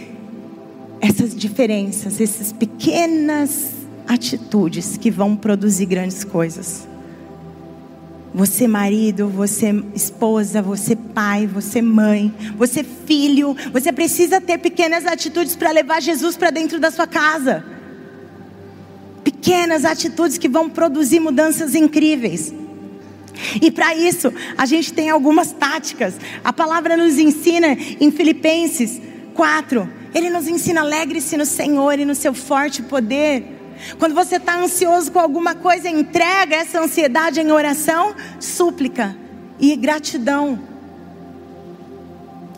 essas 1.01 1.35
diferenças, 1.35 2.21
essas 2.21 2.53
pequenas 2.53 3.73
atitudes 4.07 4.97
que 4.97 5.11
vão 5.11 5.37
produzir 5.37 5.87
grandes 5.87 6.25
coisas. 6.25 6.87
Você 8.35 8.67
marido, 8.67 9.29
você 9.29 9.73
esposa, 9.95 10.61
você 10.61 10.97
pai, 10.97 11.47
você 11.47 11.81
mãe, 11.81 12.35
você 12.59 12.83
filho, 12.83 13.57
você 13.73 13.93
precisa 13.93 14.41
ter 14.41 14.59
pequenas 14.59 15.07
atitudes 15.07 15.55
para 15.55 15.71
levar 15.71 16.03
Jesus 16.03 16.37
para 16.37 16.51
dentro 16.51 16.81
da 16.81 16.91
sua 16.91 17.07
casa 17.07 17.74
pequenas 19.45 19.85
atitudes 19.85 20.39
que 20.39 20.49
vão 20.49 20.71
produzir 20.71 21.21
mudanças 21.21 21.75
incríveis. 21.75 22.51
E 23.61 23.71
para 23.71 23.95
isso, 23.95 24.33
a 24.57 24.65
gente 24.65 24.91
tem 24.91 25.11
algumas 25.11 25.53
táticas. 25.53 26.15
A 26.43 26.51
palavra 26.51 26.97
nos 26.97 27.19
ensina 27.19 27.77
em 28.01 28.11
Filipenses 28.11 29.03
4. 29.35 29.87
Ele 30.15 30.31
nos 30.31 30.49
ensina: 30.49 30.81
alegre-se 30.81 31.37
no 31.37 31.45
Senhor 31.45 31.99
e 31.99 32.07
no 32.07 32.15
seu 32.15 32.33
forte 32.33 32.83
poder. 32.83 33.45
Quando 33.99 34.15
você 34.15 34.37
está 34.37 34.57
ansioso 34.57 35.13
com 35.13 35.19
alguma 35.19 35.55
coisa, 35.55 35.91
entrega 35.91 36.57
essa 36.57 36.81
ansiedade 36.81 37.39
em 37.39 37.53
oração, 37.53 38.15
súplica 38.41 39.15
e 39.61 39.77
gratidão. 39.77 40.59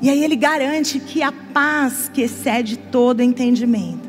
E 0.01 0.09
aí 0.09 0.22
ele 0.22 0.37
garante 0.37 1.01
que 1.01 1.20
a 1.20 1.33
paz 1.33 2.09
que 2.12 2.22
excede 2.22 2.77
todo 2.77 3.22
entendimento 3.22 4.06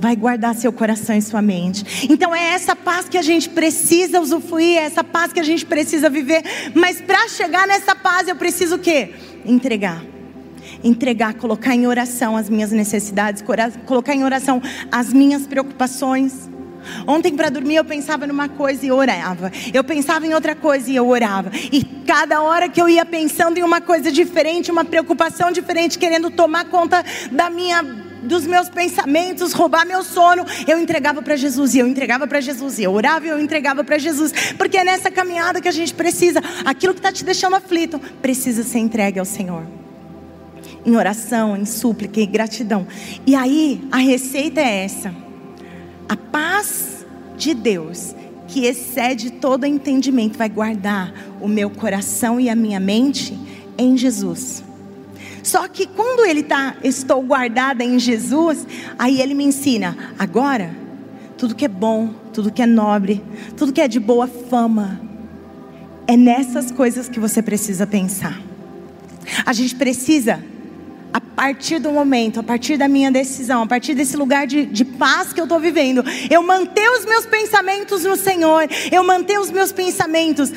vai 0.00 0.16
guardar 0.16 0.54
seu 0.54 0.72
coração 0.72 1.14
e 1.14 1.22
sua 1.22 1.42
mente. 1.42 2.08
Então 2.10 2.34
é 2.34 2.54
essa 2.54 2.74
paz 2.74 3.08
que 3.08 3.18
a 3.18 3.22
gente 3.22 3.50
precisa 3.50 4.18
usufruir, 4.20 4.78
é 4.78 4.84
essa 4.84 5.04
paz 5.04 5.32
que 5.32 5.38
a 5.38 5.44
gente 5.44 5.66
precisa 5.66 6.08
viver. 6.08 6.42
Mas 6.74 7.00
para 7.00 7.28
chegar 7.28 7.68
nessa 7.68 7.94
paz 7.94 8.26
eu 8.26 8.34
preciso 8.34 8.76
o 8.76 8.78
quê? 8.78 9.10
Entregar. 9.44 10.02
Entregar, 10.82 11.34
colocar 11.34 11.74
em 11.74 11.86
oração 11.86 12.36
as 12.36 12.48
minhas 12.48 12.72
necessidades, 12.72 13.44
colocar 13.84 14.14
em 14.14 14.24
oração 14.24 14.62
as 14.90 15.12
minhas 15.12 15.46
preocupações. 15.46 16.48
Ontem 17.06 17.34
para 17.34 17.50
dormir 17.50 17.76
eu 17.76 17.84
pensava 17.84 18.26
numa 18.26 18.48
coisa 18.48 18.86
e 18.86 18.90
orava. 18.90 19.52
Eu 19.72 19.84
pensava 19.84 20.26
em 20.26 20.32
outra 20.32 20.54
coisa 20.54 20.90
e 20.90 20.96
eu 20.96 21.06
orava. 21.06 21.50
E 21.70 21.84
cada 22.06 22.40
hora 22.40 22.70
que 22.70 22.80
eu 22.80 22.88
ia 22.88 23.04
pensando 23.04 23.58
em 23.58 23.62
uma 23.62 23.82
coisa 23.82 24.10
diferente, 24.10 24.70
uma 24.70 24.84
preocupação 24.84 25.52
diferente, 25.52 25.98
querendo 25.98 26.30
tomar 26.30 26.64
conta 26.64 27.04
da 27.30 27.50
minha 27.50 27.99
dos 28.22 28.46
meus 28.46 28.68
pensamentos, 28.68 29.52
roubar 29.52 29.86
meu 29.86 30.02
sono, 30.02 30.44
eu 30.66 30.78
entregava 30.78 31.22
para 31.22 31.36
Jesus 31.36 31.74
e 31.74 31.78
eu 31.78 31.86
entregava 31.86 32.26
para 32.26 32.40
Jesus 32.40 32.78
e 32.78 32.84
eu 32.84 32.92
orava 32.92 33.26
e 33.26 33.28
eu 33.28 33.40
entregava 33.40 33.82
para 33.84 33.98
Jesus, 33.98 34.32
porque 34.56 34.78
é 34.78 34.84
nessa 34.84 35.10
caminhada 35.10 35.60
que 35.60 35.68
a 35.68 35.72
gente 35.72 35.94
precisa, 35.94 36.40
aquilo 36.64 36.94
que 36.94 37.00
está 37.00 37.12
te 37.12 37.24
deixando 37.24 37.56
aflito, 37.56 37.98
precisa 38.20 38.62
ser 38.62 38.78
entregue 38.78 39.18
ao 39.18 39.24
Senhor. 39.24 39.66
Em 40.84 40.96
oração, 40.96 41.56
em 41.56 41.66
súplica, 41.66 42.20
em 42.20 42.30
gratidão. 42.30 42.86
E 43.26 43.34
aí, 43.34 43.86
a 43.92 43.98
receita 43.98 44.60
é 44.60 44.84
essa: 44.84 45.14
a 46.08 46.16
paz 46.16 47.06
de 47.36 47.52
Deus, 47.52 48.14
que 48.48 48.64
excede 48.64 49.30
todo 49.30 49.66
entendimento, 49.66 50.38
vai 50.38 50.48
guardar 50.48 51.12
o 51.40 51.46
meu 51.46 51.68
coração 51.68 52.40
e 52.40 52.48
a 52.48 52.56
minha 52.56 52.80
mente 52.80 53.38
em 53.76 53.96
Jesus. 53.96 54.64
Só 55.42 55.66
que 55.68 55.86
quando 55.86 56.24
ele 56.24 56.40
está, 56.40 56.76
estou 56.82 57.22
guardada 57.22 57.82
em 57.82 57.98
Jesus, 57.98 58.66
aí 58.98 59.20
ele 59.20 59.34
me 59.34 59.44
ensina, 59.44 59.96
agora, 60.18 60.70
tudo 61.36 61.54
que 61.54 61.64
é 61.64 61.68
bom, 61.68 62.10
tudo 62.32 62.52
que 62.52 62.62
é 62.62 62.66
nobre, 62.66 63.22
tudo 63.56 63.72
que 63.72 63.80
é 63.80 63.88
de 63.88 63.98
boa 63.98 64.26
fama, 64.26 65.00
é 66.06 66.16
nessas 66.16 66.70
coisas 66.70 67.08
que 67.08 67.18
você 67.18 67.40
precisa 67.40 67.86
pensar. 67.86 68.38
A 69.46 69.52
gente 69.52 69.74
precisa, 69.76 70.42
a 71.12 71.20
partir 71.20 71.78
do 71.78 71.90
momento, 71.90 72.40
a 72.40 72.42
partir 72.42 72.76
da 72.76 72.88
minha 72.88 73.10
decisão, 73.10 73.62
a 73.62 73.66
partir 73.66 73.94
desse 73.94 74.16
lugar 74.16 74.46
de, 74.46 74.66
de 74.66 74.84
paz 74.84 75.32
que 75.32 75.40
eu 75.40 75.44
estou 75.44 75.58
vivendo, 75.58 76.04
eu 76.28 76.42
manter 76.42 76.90
os 76.90 77.04
meus 77.04 77.24
pensamentos 77.26 78.04
no 78.04 78.16
Senhor, 78.16 78.68
eu 78.90 79.02
manter 79.04 79.38
os 79.38 79.50
meus 79.50 79.72
pensamentos 79.72 80.52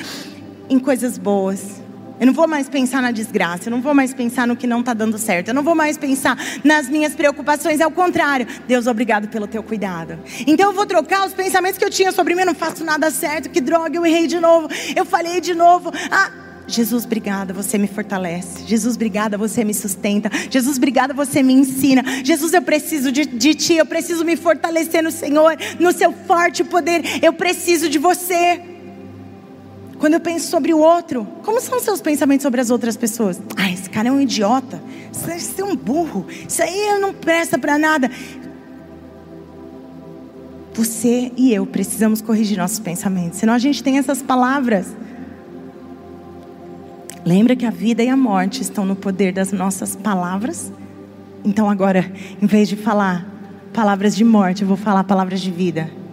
em 0.68 0.78
coisas 0.78 1.16
boas 1.16 1.83
eu 2.24 2.26
não 2.26 2.32
vou 2.32 2.48
mais 2.48 2.70
pensar 2.70 3.02
na 3.02 3.10
desgraça, 3.10 3.68
eu 3.68 3.70
não 3.70 3.82
vou 3.82 3.94
mais 3.94 4.14
pensar 4.14 4.46
no 4.46 4.56
que 4.56 4.66
não 4.66 4.80
está 4.80 4.94
dando 4.94 5.18
certo, 5.18 5.48
eu 5.48 5.54
não 5.54 5.62
vou 5.62 5.74
mais 5.74 5.98
pensar 5.98 6.38
nas 6.64 6.88
minhas 6.88 7.14
preocupações, 7.14 7.80
é 7.80 7.86
o 7.86 7.90
contrário. 7.90 8.46
Deus, 8.66 8.86
obrigado 8.86 9.28
pelo 9.28 9.46
teu 9.46 9.62
cuidado. 9.62 10.18
Então 10.46 10.70
eu 10.70 10.72
vou 10.72 10.86
trocar 10.86 11.26
os 11.26 11.34
pensamentos 11.34 11.76
que 11.76 11.84
eu 11.84 11.90
tinha 11.90 12.12
sobre 12.12 12.34
mim, 12.34 12.46
não 12.46 12.54
faço 12.54 12.82
nada 12.82 13.10
certo, 13.10 13.50
que 13.50 13.60
droga, 13.60 13.94
eu 13.94 14.06
errei 14.06 14.26
de 14.26 14.40
novo, 14.40 14.68
eu 14.96 15.04
falhei 15.04 15.38
de 15.38 15.54
novo. 15.54 15.92
Ah, 16.10 16.32
Jesus, 16.66 17.04
obrigada, 17.04 17.52
você 17.52 17.76
me 17.76 17.86
fortalece. 17.86 18.66
Jesus, 18.66 18.96
obrigada, 18.96 19.36
você 19.36 19.62
me 19.62 19.74
sustenta. 19.74 20.30
Jesus, 20.48 20.78
obrigada, 20.78 21.12
você 21.12 21.42
me 21.42 21.52
ensina. 21.52 22.02
Jesus, 22.24 22.54
eu 22.54 22.62
preciso 22.62 23.12
de, 23.12 23.26
de 23.26 23.54
Ti, 23.54 23.74
eu 23.74 23.84
preciso 23.84 24.24
me 24.24 24.34
fortalecer 24.34 25.02
no 25.02 25.10
Senhor, 25.10 25.58
no 25.78 25.92
Seu 25.92 26.10
forte 26.10 26.64
poder. 26.64 27.22
Eu 27.22 27.34
preciso 27.34 27.86
de 27.90 27.98
você. 27.98 28.73
Quando 30.04 30.12
eu 30.12 30.20
penso 30.20 30.48
sobre 30.48 30.74
o 30.74 30.80
outro, 30.80 31.26
como 31.42 31.58
são 31.62 31.78
os 31.78 31.82
seus 31.82 32.02
pensamentos 32.02 32.42
sobre 32.42 32.60
as 32.60 32.68
outras 32.68 32.94
pessoas? 32.94 33.40
Ah, 33.56 33.70
esse 33.72 33.88
cara 33.88 34.10
é 34.10 34.12
um 34.12 34.20
idiota. 34.20 34.78
Isso 35.10 35.62
é 35.62 35.64
um 35.64 35.74
burro. 35.74 36.26
Isso 36.46 36.62
aí 36.62 36.98
não 37.00 37.14
presta 37.14 37.58
para 37.58 37.78
nada. 37.78 38.10
Você 40.74 41.32
e 41.38 41.54
eu 41.54 41.64
precisamos 41.64 42.20
corrigir 42.20 42.58
nossos 42.58 42.78
pensamentos. 42.78 43.38
Senão 43.38 43.54
a 43.54 43.58
gente 43.58 43.82
tem 43.82 43.96
essas 43.96 44.20
palavras. 44.20 44.94
Lembra 47.24 47.56
que 47.56 47.64
a 47.64 47.70
vida 47.70 48.02
e 48.02 48.10
a 48.10 48.16
morte 48.16 48.60
estão 48.60 48.84
no 48.84 48.94
poder 48.94 49.32
das 49.32 49.52
nossas 49.52 49.96
palavras? 49.96 50.70
Então 51.42 51.70
agora, 51.70 52.12
em 52.42 52.46
vez 52.46 52.68
de 52.68 52.76
falar 52.76 53.26
palavras 53.72 54.14
de 54.14 54.22
morte, 54.22 54.60
eu 54.60 54.68
vou 54.68 54.76
falar 54.76 55.02
palavras 55.04 55.40
de 55.40 55.50
vida. 55.50 56.03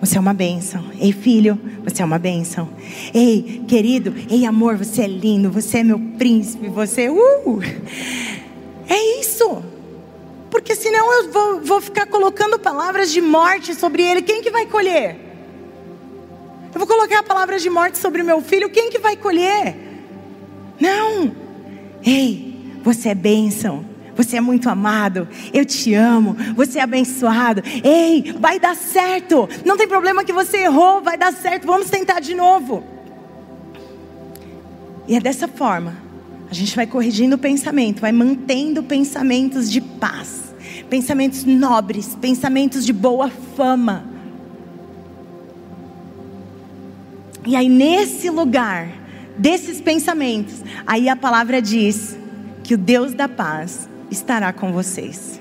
Você 0.00 0.16
é 0.16 0.20
uma 0.20 0.34
bênção. 0.34 0.84
Ei, 1.00 1.12
filho, 1.12 1.58
você 1.82 2.02
é 2.02 2.04
uma 2.04 2.18
bênção. 2.18 2.68
Ei, 3.12 3.64
querido, 3.66 4.14
ei, 4.30 4.46
amor, 4.46 4.76
você 4.76 5.02
é 5.02 5.06
lindo, 5.06 5.50
você 5.50 5.78
é 5.78 5.82
meu 5.82 5.98
príncipe, 6.18 6.68
você. 6.68 7.08
Uh! 7.08 7.60
É 8.88 9.20
isso. 9.20 9.62
Porque 10.50 10.74
senão 10.74 11.12
eu 11.12 11.30
vou, 11.30 11.60
vou 11.60 11.80
ficar 11.80 12.06
colocando 12.06 12.58
palavras 12.58 13.10
de 13.10 13.20
morte 13.20 13.74
sobre 13.74 14.02
ele. 14.02 14.22
Quem 14.22 14.42
que 14.42 14.50
vai 14.50 14.66
colher? 14.66 15.16
Eu 16.72 16.78
vou 16.78 16.86
colocar 16.86 17.22
palavras 17.22 17.60
de 17.60 17.68
morte 17.68 17.98
sobre 17.98 18.22
meu 18.22 18.40
filho. 18.40 18.70
Quem 18.70 18.88
que 18.88 18.98
vai 18.98 19.16
colher? 19.16 19.76
Não. 20.80 21.32
Ei, 22.02 22.78
você 22.82 23.10
é 23.10 23.14
bênção. 23.14 23.84
Você 24.18 24.36
é 24.36 24.40
muito 24.40 24.68
amado. 24.68 25.28
Eu 25.54 25.64
te 25.64 25.94
amo. 25.94 26.36
Você 26.56 26.80
é 26.80 26.82
abençoado. 26.82 27.62
Ei, 27.84 28.34
vai 28.40 28.58
dar 28.58 28.74
certo. 28.74 29.48
Não 29.64 29.76
tem 29.76 29.86
problema 29.86 30.24
que 30.24 30.32
você 30.32 30.64
errou. 30.64 31.00
Vai 31.00 31.16
dar 31.16 31.32
certo. 31.32 31.68
Vamos 31.68 31.88
tentar 31.88 32.18
de 32.18 32.34
novo. 32.34 32.82
E 35.06 35.14
é 35.14 35.20
dessa 35.20 35.46
forma. 35.46 35.94
A 36.50 36.54
gente 36.54 36.74
vai 36.74 36.84
corrigindo 36.84 37.36
o 37.36 37.38
pensamento, 37.38 38.00
vai 38.00 38.10
mantendo 38.10 38.82
pensamentos 38.82 39.70
de 39.70 39.80
paz, 39.80 40.54
pensamentos 40.90 41.44
nobres, 41.44 42.16
pensamentos 42.20 42.84
de 42.84 42.92
boa 42.92 43.30
fama. 43.54 44.04
E 47.46 47.54
aí, 47.54 47.68
nesse 47.68 48.30
lugar, 48.30 48.88
desses 49.36 49.80
pensamentos, 49.80 50.64
aí 50.86 51.08
a 51.08 51.14
palavra 51.14 51.62
diz 51.62 52.18
que 52.64 52.74
o 52.74 52.78
Deus 52.78 53.14
da 53.14 53.28
paz 53.28 53.88
estará 54.10 54.52
com 54.52 54.72
vocês. 54.72 55.40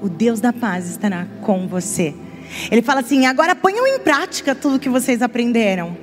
O 0.00 0.08
Deus 0.08 0.40
da 0.40 0.52
paz 0.52 0.88
estará 0.88 1.26
com 1.42 1.66
você. 1.66 2.14
Ele 2.70 2.82
fala 2.82 3.00
assim: 3.00 3.26
agora 3.26 3.54
ponham 3.54 3.86
em 3.86 3.98
prática 3.98 4.54
tudo 4.54 4.78
que 4.78 4.88
vocês 4.88 5.22
aprenderam, 5.22 5.96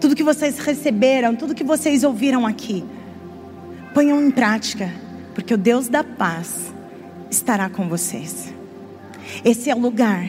tudo 0.00 0.16
que 0.16 0.22
vocês 0.22 0.58
receberam, 0.58 1.34
tudo 1.34 1.54
que 1.54 1.64
vocês 1.64 2.04
ouviram 2.04 2.46
aqui. 2.46 2.84
Ponham 3.94 4.22
em 4.22 4.30
prática, 4.30 4.92
porque 5.34 5.54
o 5.54 5.58
Deus 5.58 5.88
da 5.88 6.02
paz 6.02 6.72
estará 7.30 7.68
com 7.68 7.88
vocês. 7.88 8.52
Esse 9.44 9.70
é 9.70 9.74
o 9.74 9.78
lugar 9.78 10.26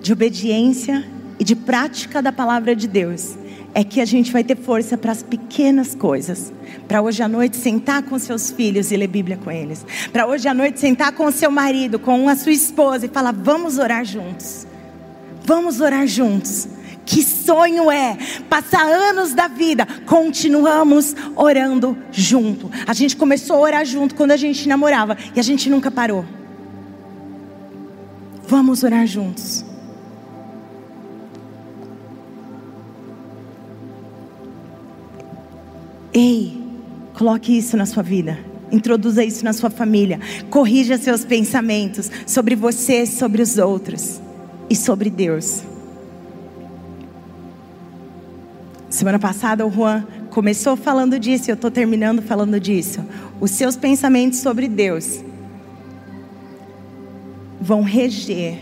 de 0.00 0.12
obediência 0.12 1.04
e 1.38 1.44
de 1.44 1.54
prática 1.54 2.22
da 2.22 2.32
palavra 2.32 2.74
de 2.74 2.86
Deus 2.86 3.36
é 3.74 3.84
que 3.84 4.00
a 4.00 4.04
gente 4.04 4.32
vai 4.32 4.42
ter 4.42 4.56
força 4.56 4.96
para 4.96 5.12
as 5.12 5.22
pequenas 5.22 5.94
coisas. 5.94 6.52
Para 6.88 7.02
hoje 7.02 7.22
à 7.22 7.28
noite 7.28 7.56
sentar 7.56 8.02
com 8.02 8.18
seus 8.18 8.50
filhos 8.50 8.90
e 8.90 8.96
ler 8.96 9.06
Bíblia 9.06 9.36
com 9.36 9.50
eles. 9.50 9.84
Para 10.12 10.26
hoje 10.26 10.48
à 10.48 10.54
noite 10.54 10.80
sentar 10.80 11.12
com 11.12 11.26
o 11.26 11.32
seu 11.32 11.50
marido, 11.50 11.98
com 11.98 12.28
a 12.28 12.36
sua 12.36 12.52
esposa 12.52 13.06
e 13.06 13.08
falar: 13.08 13.32
vamos 13.32 13.78
orar 13.78 14.04
juntos. 14.04 14.66
Vamos 15.44 15.80
orar 15.80 16.06
juntos. 16.06 16.68
Que 17.04 17.22
sonho 17.22 17.90
é 17.90 18.16
passar 18.48 18.84
anos 18.84 19.34
da 19.34 19.48
vida, 19.48 19.84
continuamos 20.06 21.16
orando 21.34 21.98
junto. 22.12 22.70
A 22.86 22.92
gente 22.92 23.16
começou 23.16 23.56
a 23.56 23.60
orar 23.60 23.84
junto 23.84 24.14
quando 24.14 24.30
a 24.30 24.36
gente 24.36 24.68
namorava 24.68 25.16
e 25.34 25.40
a 25.40 25.42
gente 25.42 25.68
nunca 25.68 25.90
parou. 25.90 26.24
Vamos 28.46 28.84
orar 28.84 29.06
juntos. 29.06 29.64
Ei, 36.12 36.60
coloque 37.14 37.56
isso 37.56 37.76
na 37.76 37.86
sua 37.86 38.02
vida. 38.02 38.38
Introduza 38.72 39.24
isso 39.24 39.44
na 39.44 39.52
sua 39.52 39.70
família. 39.70 40.20
Corrija 40.48 40.98
seus 40.98 41.24
pensamentos 41.24 42.10
sobre 42.26 42.56
você, 42.56 43.06
sobre 43.06 43.42
os 43.42 43.58
outros 43.58 44.20
e 44.68 44.74
sobre 44.74 45.10
Deus. 45.10 45.62
Semana 48.88 49.18
passada 49.18 49.66
o 49.66 49.70
Juan 49.70 50.04
começou 50.30 50.76
falando 50.76 51.18
disso, 51.18 51.50
eu 51.50 51.54
estou 51.54 51.70
terminando 51.70 52.22
falando 52.22 52.58
disso. 52.58 53.04
Os 53.40 53.52
seus 53.52 53.76
pensamentos 53.76 54.40
sobre 54.40 54.68
Deus 54.68 55.24
vão 57.60 57.82
reger 57.82 58.58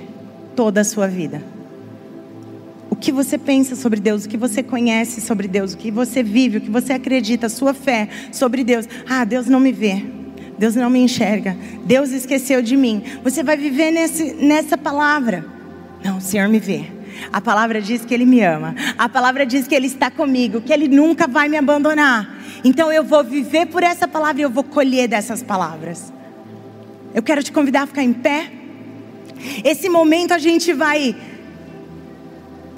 toda 0.54 0.82
a 0.82 0.84
sua 0.84 1.06
vida 1.06 1.57
que 3.00 3.12
você 3.12 3.38
pensa 3.38 3.76
sobre 3.76 4.00
Deus, 4.00 4.24
o 4.24 4.28
que 4.28 4.36
você 4.36 4.62
conhece 4.62 5.20
sobre 5.20 5.48
Deus, 5.48 5.72
o 5.72 5.76
que 5.76 5.90
você 5.90 6.22
vive, 6.22 6.58
o 6.58 6.60
que 6.60 6.70
você 6.70 6.92
acredita, 6.92 7.46
a 7.46 7.50
sua 7.50 7.72
fé 7.72 8.08
sobre 8.32 8.64
Deus. 8.64 8.88
Ah, 9.08 9.24
Deus 9.24 9.46
não 9.46 9.60
me 9.60 9.72
vê. 9.72 10.04
Deus 10.58 10.74
não 10.74 10.90
me 10.90 10.98
enxerga. 10.98 11.56
Deus 11.84 12.10
esqueceu 12.10 12.60
de 12.60 12.76
mim. 12.76 13.02
Você 13.22 13.42
vai 13.42 13.56
viver 13.56 13.92
nesse, 13.92 14.34
nessa 14.34 14.76
palavra. 14.76 15.46
Não, 16.04 16.18
o 16.18 16.20
Senhor 16.20 16.48
me 16.48 16.58
vê. 16.58 16.86
A 17.32 17.40
palavra 17.40 17.80
diz 17.80 18.04
que 18.04 18.12
Ele 18.12 18.26
me 18.26 18.42
ama. 18.42 18.74
A 18.96 19.08
palavra 19.08 19.46
diz 19.46 19.66
que 19.68 19.74
Ele 19.74 19.86
está 19.86 20.10
comigo, 20.10 20.60
que 20.60 20.72
Ele 20.72 20.88
nunca 20.88 21.26
vai 21.26 21.48
me 21.48 21.56
abandonar. 21.56 22.36
Então 22.64 22.92
eu 22.92 23.04
vou 23.04 23.22
viver 23.22 23.66
por 23.66 23.82
essa 23.82 24.08
palavra 24.08 24.42
e 24.42 24.44
eu 24.44 24.50
vou 24.50 24.64
colher 24.64 25.08
dessas 25.08 25.42
palavras. 25.42 26.12
Eu 27.14 27.22
quero 27.22 27.42
te 27.42 27.52
convidar 27.52 27.82
a 27.82 27.86
ficar 27.86 28.02
em 28.02 28.12
pé. 28.12 28.50
Esse 29.64 29.88
momento 29.88 30.32
a 30.32 30.38
gente 30.38 30.72
vai 30.72 31.14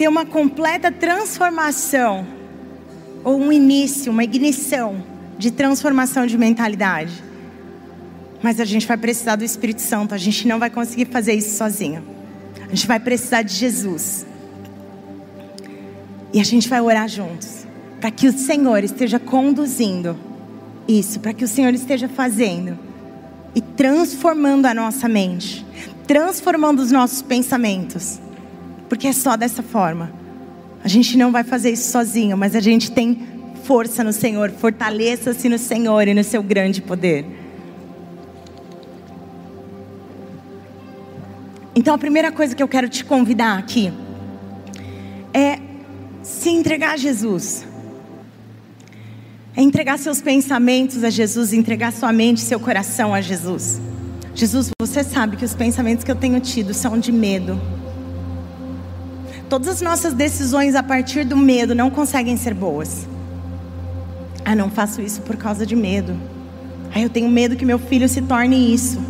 ter 0.01 0.09
uma 0.09 0.25
completa 0.25 0.91
transformação, 0.91 2.27
ou 3.23 3.39
um 3.39 3.53
início, 3.53 4.11
uma 4.11 4.25
ignição 4.25 5.05
de 5.39 5.51
transformação 5.51 6.27
de 6.27 6.39
mentalidade. 6.39 7.23
Mas 8.43 8.59
a 8.61 8.65
gente 8.65 8.87
vai 8.87 8.97
precisar 8.97 9.37
do 9.37 9.45
Espírito 9.45 9.83
Santo, 9.83 10.15
a 10.15 10.17
gente 10.17 10.49
não 10.49 10.59
vai 10.59 10.71
conseguir 10.71 11.05
fazer 11.05 11.35
isso 11.35 11.55
sozinho. 11.55 12.03
A 12.63 12.75
gente 12.75 12.87
vai 12.87 12.99
precisar 12.99 13.43
de 13.43 13.53
Jesus. 13.53 14.25
E 16.33 16.41
a 16.41 16.45
gente 16.45 16.67
vai 16.67 16.81
orar 16.81 17.07
juntos, 17.07 17.67
para 18.01 18.11
que 18.11 18.27
o 18.27 18.33
Senhor 18.33 18.83
esteja 18.83 19.19
conduzindo 19.19 20.17
isso, 20.89 21.21
para 21.21 21.35
que 21.35 21.45
o 21.45 21.49
Senhor 21.49 21.75
esteja 21.75 22.09
fazendo 22.09 22.79
e 23.55 23.61
transformando 23.61 24.65
a 24.65 24.73
nossa 24.73 25.07
mente, 25.07 25.67
transformando 26.07 26.81
os 26.81 26.91
nossos 26.91 27.21
pensamentos 27.21 28.19
porque 28.91 29.07
é 29.07 29.13
só 29.13 29.37
dessa 29.37 29.63
forma. 29.63 30.13
A 30.83 30.89
gente 30.89 31.17
não 31.17 31.31
vai 31.31 31.45
fazer 31.45 31.71
isso 31.71 31.93
sozinho, 31.93 32.37
mas 32.37 32.57
a 32.57 32.61
gente 32.61 32.91
tem 32.91 33.25
força 33.63 34.03
no 34.03 34.13
Senhor. 34.13 34.51
Fortaleça-se 34.51 35.49
no 35.49 35.59
Senhor 35.59 36.09
e 36.09 36.13
no 36.13 36.25
seu 36.25 36.43
grande 36.43 36.83
poder. 36.83 37.25
Então 41.73 41.95
a 41.95 41.99
primeira 41.99 42.33
coisa 42.33 42.53
que 42.53 42.63
eu 42.63 42.67
quero 42.67 42.89
te 42.89 43.05
convidar 43.05 43.57
aqui 43.57 43.93
é 45.33 45.61
se 46.21 46.51
entregar 46.51 46.95
a 46.95 46.97
Jesus. 46.97 47.65
É 49.57 49.63
entregar 49.63 50.01
seus 50.01 50.21
pensamentos 50.21 51.05
a 51.05 51.11
Jesus, 51.11 51.53
entregar 51.53 51.93
sua 51.93 52.13
mente, 52.13 52.41
seu 52.41 52.59
coração 52.59 53.15
a 53.15 53.21
Jesus. 53.21 53.81
Jesus, 54.35 54.71
você 54.81 55.05
sabe 55.05 55.37
que 55.37 55.45
os 55.45 55.55
pensamentos 55.55 56.03
que 56.03 56.11
eu 56.11 56.17
tenho 56.17 56.41
tido 56.41 56.75
são 56.75 56.99
de 56.99 57.13
medo 57.13 57.80
Todas 59.51 59.67
as 59.67 59.81
nossas 59.81 60.15
decisões 60.15 60.77
a 60.77 60.83
partir 60.83 61.25
do 61.25 61.37
medo 61.37 61.75
não 61.75 61.91
conseguem 61.91 62.37
ser 62.37 62.55
boas. 62.55 63.05
Ah, 64.45 64.55
não 64.55 64.71
faço 64.71 65.03
isso 65.03 65.23
por 65.23 65.37
causa 65.37 65.67
de 65.67 65.75
medo. 65.75 66.15
Ah, 66.95 67.01
eu 67.01 67.11
tenho 67.11 67.29
medo 67.29 67.57
que 67.57 67.65
meu 67.65 67.81
filho 67.81 68.09
se 68.09 68.23
torne 68.23 68.73
isso. 68.73 69.03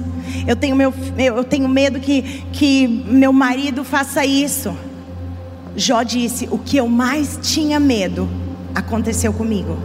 Eu 0.49 0.57
tenho, 0.57 0.75
meu, 0.75 0.95
eu 1.19 1.45
tenho 1.45 1.69
medo 1.69 2.01
que, 2.01 2.23
que 2.55 2.89
meu 2.89 3.35
marido 3.35 3.85
faça 3.85 4.25
isso. 4.25 4.75
Jó 5.77 6.03
disse: 6.03 6.49
O 6.51 6.57
que 6.57 6.79
eu 6.79 6.89
mais 6.89 7.39
tinha 7.43 7.79
medo 7.79 8.27
aconteceu 8.75 9.35
comigo. 9.35 9.77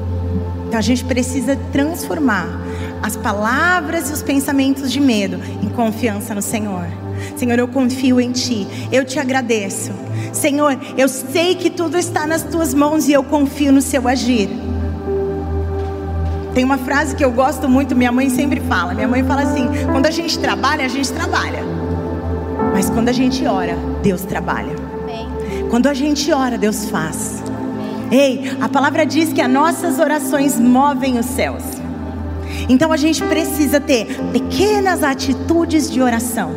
Então 0.68 0.80
a 0.80 0.82
gente 0.82 1.04
precisa 1.04 1.58
transformar 1.74 2.48
as 3.04 3.18
palavras 3.18 4.10
e 4.10 4.14
os 4.14 4.24
pensamentos 4.24 4.90
de 4.90 5.02
medo 5.02 5.38
em 5.62 5.68
confiança 5.68 6.34
no 6.34 6.42
Senhor. 6.42 6.88
Senhor, 7.36 7.60
eu 7.60 7.68
confio 7.68 8.22
em 8.22 8.32
Ti, 8.32 8.66
eu 8.90 9.04
te 9.04 9.20
agradeço. 9.20 9.92
Senhor, 10.36 10.78
eu 10.98 11.08
sei 11.08 11.56
que 11.56 11.70
tudo 11.70 11.98
está 11.98 12.28
nas 12.28 12.44
tuas 12.44 12.74
mãos 12.74 13.08
e 13.08 13.14
eu 13.14 13.24
confio 13.24 13.72
no 13.72 13.82
seu 13.82 14.08
agir. 14.08 14.50
Tem 16.54 16.64
uma 16.64 16.78
frase 16.78 17.16
que 17.16 17.24
eu 17.24 17.32
gosto 17.32 17.68
muito, 17.68 17.96
minha 17.96 18.12
mãe 18.12 18.30
sempre 18.30 18.60
fala. 18.62 18.94
Minha 18.94 19.08
mãe 19.08 19.24
fala 19.24 19.42
assim: 19.42 19.68
quando 19.92 20.06
a 20.06 20.12
gente 20.12 20.38
trabalha, 20.38 20.86
a 20.86 20.90
gente 20.90 21.12
trabalha. 21.12 21.64
Mas 22.74 22.90
quando 22.90 23.10
a 23.10 23.14
gente 23.14 23.46
ora, 23.46 23.78
Deus 24.04 24.22
trabalha. 24.22 24.76
Quando 25.70 25.88
a 25.88 25.94
gente 25.94 26.32
ora, 26.32 26.58
Deus 26.58 26.90
faz. 26.90 27.44
Ei, 28.12 28.56
a 28.62 28.70
palavra 28.70 29.06
diz 29.06 29.34
que 29.34 29.42
as 29.42 29.50
nossas 29.50 30.00
orações 30.00 30.60
movem 30.60 31.18
os 31.18 31.26
céus. 31.26 31.64
Então 32.70 32.92
a 32.92 32.98
gente 32.98 33.24
precisa 33.24 33.80
ter 33.80 34.06
pequenas 34.32 35.04
atitudes 35.04 35.90
de 35.90 36.02
oração. 36.02 36.54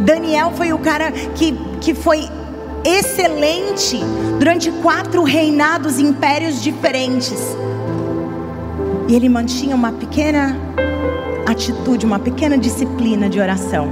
Daniel 0.00 0.52
foi 0.54 0.72
o 0.72 0.78
cara 0.78 1.10
que, 1.10 1.52
que 1.80 1.94
foi 1.94 2.28
excelente 2.86 3.98
durante 4.38 4.70
quatro 4.70 5.24
reinados, 5.24 5.98
impérios 5.98 6.62
diferentes. 6.62 7.40
E 9.08 9.14
ele 9.14 9.28
mantinha 9.28 9.74
uma 9.74 9.92
pequena 9.92 10.56
atitude, 11.46 12.06
uma 12.06 12.18
pequena 12.18 12.56
disciplina 12.56 13.28
de 13.28 13.40
oração. 13.40 13.88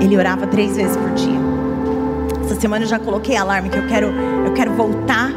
Ele 0.00 0.16
orava 0.16 0.46
três 0.46 0.76
vezes 0.76 0.96
por 0.96 1.10
dia. 1.12 1.40
Essa 2.44 2.60
semana 2.60 2.84
eu 2.84 2.88
já 2.88 2.98
coloquei 2.98 3.36
alarme 3.36 3.68
que 3.68 3.78
eu 3.78 3.86
quero, 3.86 4.08
eu 4.44 4.52
quero 4.52 4.72
voltar 4.72 5.30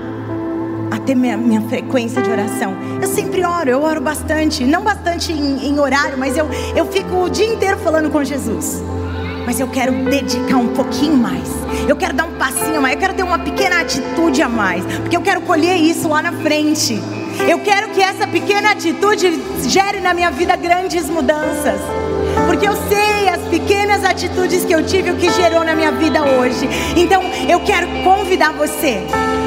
a 0.91 0.99
ter 0.99 1.15
minha, 1.15 1.37
minha 1.37 1.61
frequência 1.61 2.21
de 2.21 2.29
oração. 2.29 2.75
Eu 3.01 3.07
sempre 3.07 3.43
oro, 3.43 3.69
eu 3.69 3.81
oro 3.81 4.01
bastante. 4.01 4.63
Não 4.63 4.83
bastante 4.83 5.31
em, 5.31 5.67
em 5.67 5.79
horário, 5.79 6.17
mas 6.17 6.35
eu, 6.37 6.47
eu 6.75 6.85
fico 6.87 7.23
o 7.23 7.29
dia 7.29 7.47
inteiro 7.47 7.77
falando 7.77 8.09
com 8.09 8.23
Jesus 8.23 8.81
mas 9.49 9.59
eu 9.59 9.67
quero 9.67 9.91
dedicar 9.91 10.57
um 10.57 10.67
pouquinho 10.67 11.17
mais. 11.17 11.49
Eu 11.87 11.95
quero 11.95 12.13
dar 12.13 12.25
um 12.25 12.33
passinho 12.33 12.77
a 12.77 12.81
mais. 12.81 12.93
Eu 12.93 12.99
quero 12.99 13.13
ter 13.15 13.23
uma 13.23 13.39
pequena 13.39 13.81
atitude 13.81 14.43
a 14.43 14.47
mais, 14.47 14.85
porque 14.85 15.17
eu 15.17 15.21
quero 15.21 15.41
colher 15.41 15.75
isso 15.75 16.07
lá 16.07 16.21
na 16.21 16.31
frente. 16.31 17.01
Eu 17.47 17.57
quero 17.57 17.89
que 17.89 17.99
essa 17.99 18.27
pequena 18.27 18.69
atitude 18.73 19.41
gere 19.67 20.01
na 20.01 20.13
minha 20.13 20.29
vida 20.29 20.55
grandes 20.55 21.09
mudanças. 21.09 21.81
Porque 22.45 22.67
eu 22.67 22.75
sei 22.87 23.27
as 23.27 23.41
pequenas 23.49 24.05
atitudes 24.05 24.65
que 24.65 24.71
eu 24.71 24.85
tive, 24.85 25.09
o 25.09 25.15
que 25.15 25.31
gerou 25.31 25.63
na 25.63 25.73
minha 25.73 25.93
vida 25.93 26.21
hoje. 26.21 26.69
Então 26.95 27.23
eu 27.49 27.59
quero 27.61 27.87
convidar 28.03 28.53
você 28.53 29.01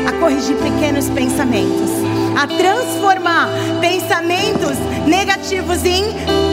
a 0.05 0.11
corrigir 0.19 0.57
pequenos 0.57 1.09
pensamentos 1.11 2.12
a 2.37 2.47
transformar 2.47 3.49
pensamentos 3.81 4.79
negativos 5.07 5.85
em 5.85 6.05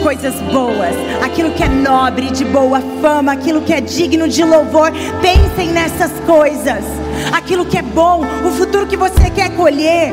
coisas 0.02 0.34
boas, 0.52 0.94
aquilo 1.22 1.50
que 1.52 1.62
é 1.62 1.68
nobre, 1.68 2.30
de 2.30 2.44
boa 2.44 2.80
fama, 3.00 3.32
aquilo 3.32 3.62
que 3.62 3.72
é 3.72 3.80
digno 3.80 4.28
de 4.28 4.44
louvor. 4.44 4.92
Pensem 5.20 5.68
nessas 5.68 6.12
coisas, 6.26 6.84
aquilo 7.32 7.66
que 7.66 7.78
é 7.78 7.82
bom, 7.82 8.22
o 8.46 8.50
futuro 8.52 8.86
que 8.86 8.96
você 8.96 9.30
quer 9.30 9.50
colher. 9.56 10.12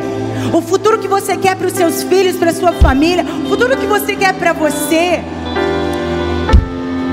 O 0.54 0.62
futuro 0.62 0.98
que 0.98 1.08
você 1.08 1.36
quer 1.36 1.56
para 1.56 1.68
os 1.68 1.74
seus 1.74 2.04
filhos, 2.04 2.38
para 2.38 2.54
sua 2.54 2.72
família, 2.74 3.26
o 3.46 3.50
futuro 3.50 3.76
que 3.76 3.86
você 3.86 4.16
quer 4.16 4.34
para 4.34 4.54
você. 4.54 5.22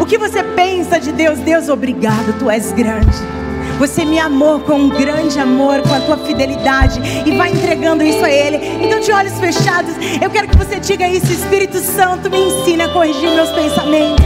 O 0.01 0.07
que 0.07 0.19
você 0.19 0.43
pensa 0.43 1.01
de 1.01 1.11
Deus? 1.11 1.39
Deus, 1.39 1.69
obrigado, 1.69 2.39
tu 2.39 2.51
és 2.51 2.71
grande. 2.73 3.43
Você 3.79 4.05
me 4.05 4.18
amou 4.18 4.61
com 4.61 4.75
um 4.75 4.89
grande 4.89 5.39
amor, 5.39 5.83
com 5.83 5.95
a 5.95 6.01
tua 6.01 6.18
fidelidade 6.18 7.01
e 7.27 7.37
vai 7.37 7.51
entregando 7.51 8.05
isso 8.05 8.25
a 8.25 8.31
Ele. 8.31 8.57
Então, 8.85 9.01
de 9.01 9.12
olhos 9.12 9.39
fechados, 9.39 9.95
eu 10.20 10.31
quero 10.31 10.49
que 10.49 10.57
você 10.57 10.79
diga 10.79 11.09
isso: 11.09 11.33
Espírito 11.33 11.79
Santo, 11.79 12.31
me 12.31 12.39
ensina 12.39 12.87
a 12.87 12.89
corrigir 12.89 13.31
meus 13.31 13.51
pensamentos. 13.51 14.25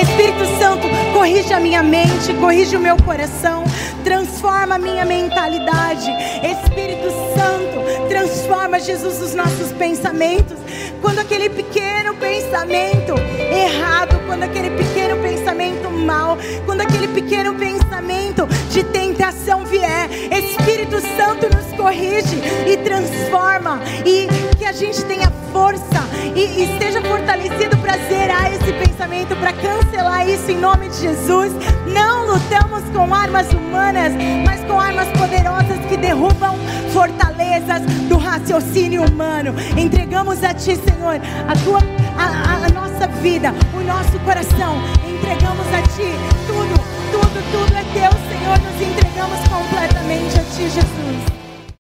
Espírito 0.00 0.44
Santo, 0.58 0.86
corrige 1.12 1.52
a 1.52 1.60
minha 1.60 1.82
mente, 1.82 2.32
corrige 2.40 2.76
o 2.76 2.80
meu 2.80 2.96
coração, 2.98 3.64
transforma 4.04 4.74
a 4.74 4.78
minha 4.78 5.04
mentalidade. 5.04 6.10
Espírito 6.42 7.10
Santo, 7.34 8.08
transforma, 8.08 8.78
Jesus, 8.80 9.20
os 9.22 9.34
nossos 9.34 9.72
pensamentos. 9.72 10.58
Quando 11.00 11.18
aquele 11.18 11.48
pequeno 11.48 12.14
pensamento 12.14 13.14
errado, 13.50 14.19
quando 14.30 14.44
aquele 14.44 14.70
pequeno 14.70 15.16
pensamento 15.20 15.90
mal, 15.90 16.38
quando 16.64 16.82
aquele 16.82 17.08
pequeno 17.08 17.52
pensamento 17.52 18.46
de 18.70 18.84
tentação 18.84 19.64
vier, 19.64 20.08
Espírito 20.30 21.00
Santo 21.16 21.48
nos 21.52 21.76
corrige 21.76 22.40
e 22.64 22.76
transforma, 22.76 23.80
e 24.06 24.28
que 24.56 24.64
a 24.64 24.70
gente 24.70 25.04
tenha 25.06 25.28
força 25.52 26.06
e, 26.36 26.62
esteja 26.62 27.02
fortalecido 27.02 27.76
para 27.78 27.96
zerar 28.08 28.52
esse 28.52 28.72
pensamento, 28.72 29.34
para 29.34 29.52
cancelar 29.52 30.28
isso 30.28 30.48
em 30.48 30.58
nome 30.58 30.88
de 30.90 31.00
Jesus. 31.00 31.52
Não 31.92 32.26
lutamos 32.26 32.84
com 32.94 33.12
armas 33.12 33.52
humanas, 33.52 34.12
mas 34.46 34.62
com 34.64 34.78
armas 34.78 35.08
poderosas 35.18 35.84
que 35.88 35.96
derrubam 35.96 36.56
fortalezas 36.92 37.82
do 38.08 38.16
raciocínio 38.16 39.02
humano. 39.02 39.54
Entregamos 39.76 40.44
a 40.44 40.54
Ti, 40.54 40.76
Senhor, 40.76 41.20
a 41.48 41.56
tua, 41.64 41.80
a, 42.16 42.66
a 42.66 42.68
nossa 42.68 43.08
vida, 43.20 43.52
o 43.74 43.80
nosso 43.82 44.19
coração. 44.24 44.76
Entregamos 45.06 45.66
a 45.68 45.82
Ti 45.94 46.12
tudo, 46.46 46.74
tudo, 47.12 47.52
tudo 47.52 47.76
é 47.76 47.84
Teu, 47.92 48.12
Senhor. 48.28 48.58
Nos 48.58 48.80
entregamos 48.80 49.38
completamente 49.48 50.38
a 50.38 50.44
Ti, 50.44 50.68
Jesus. 50.68 51.39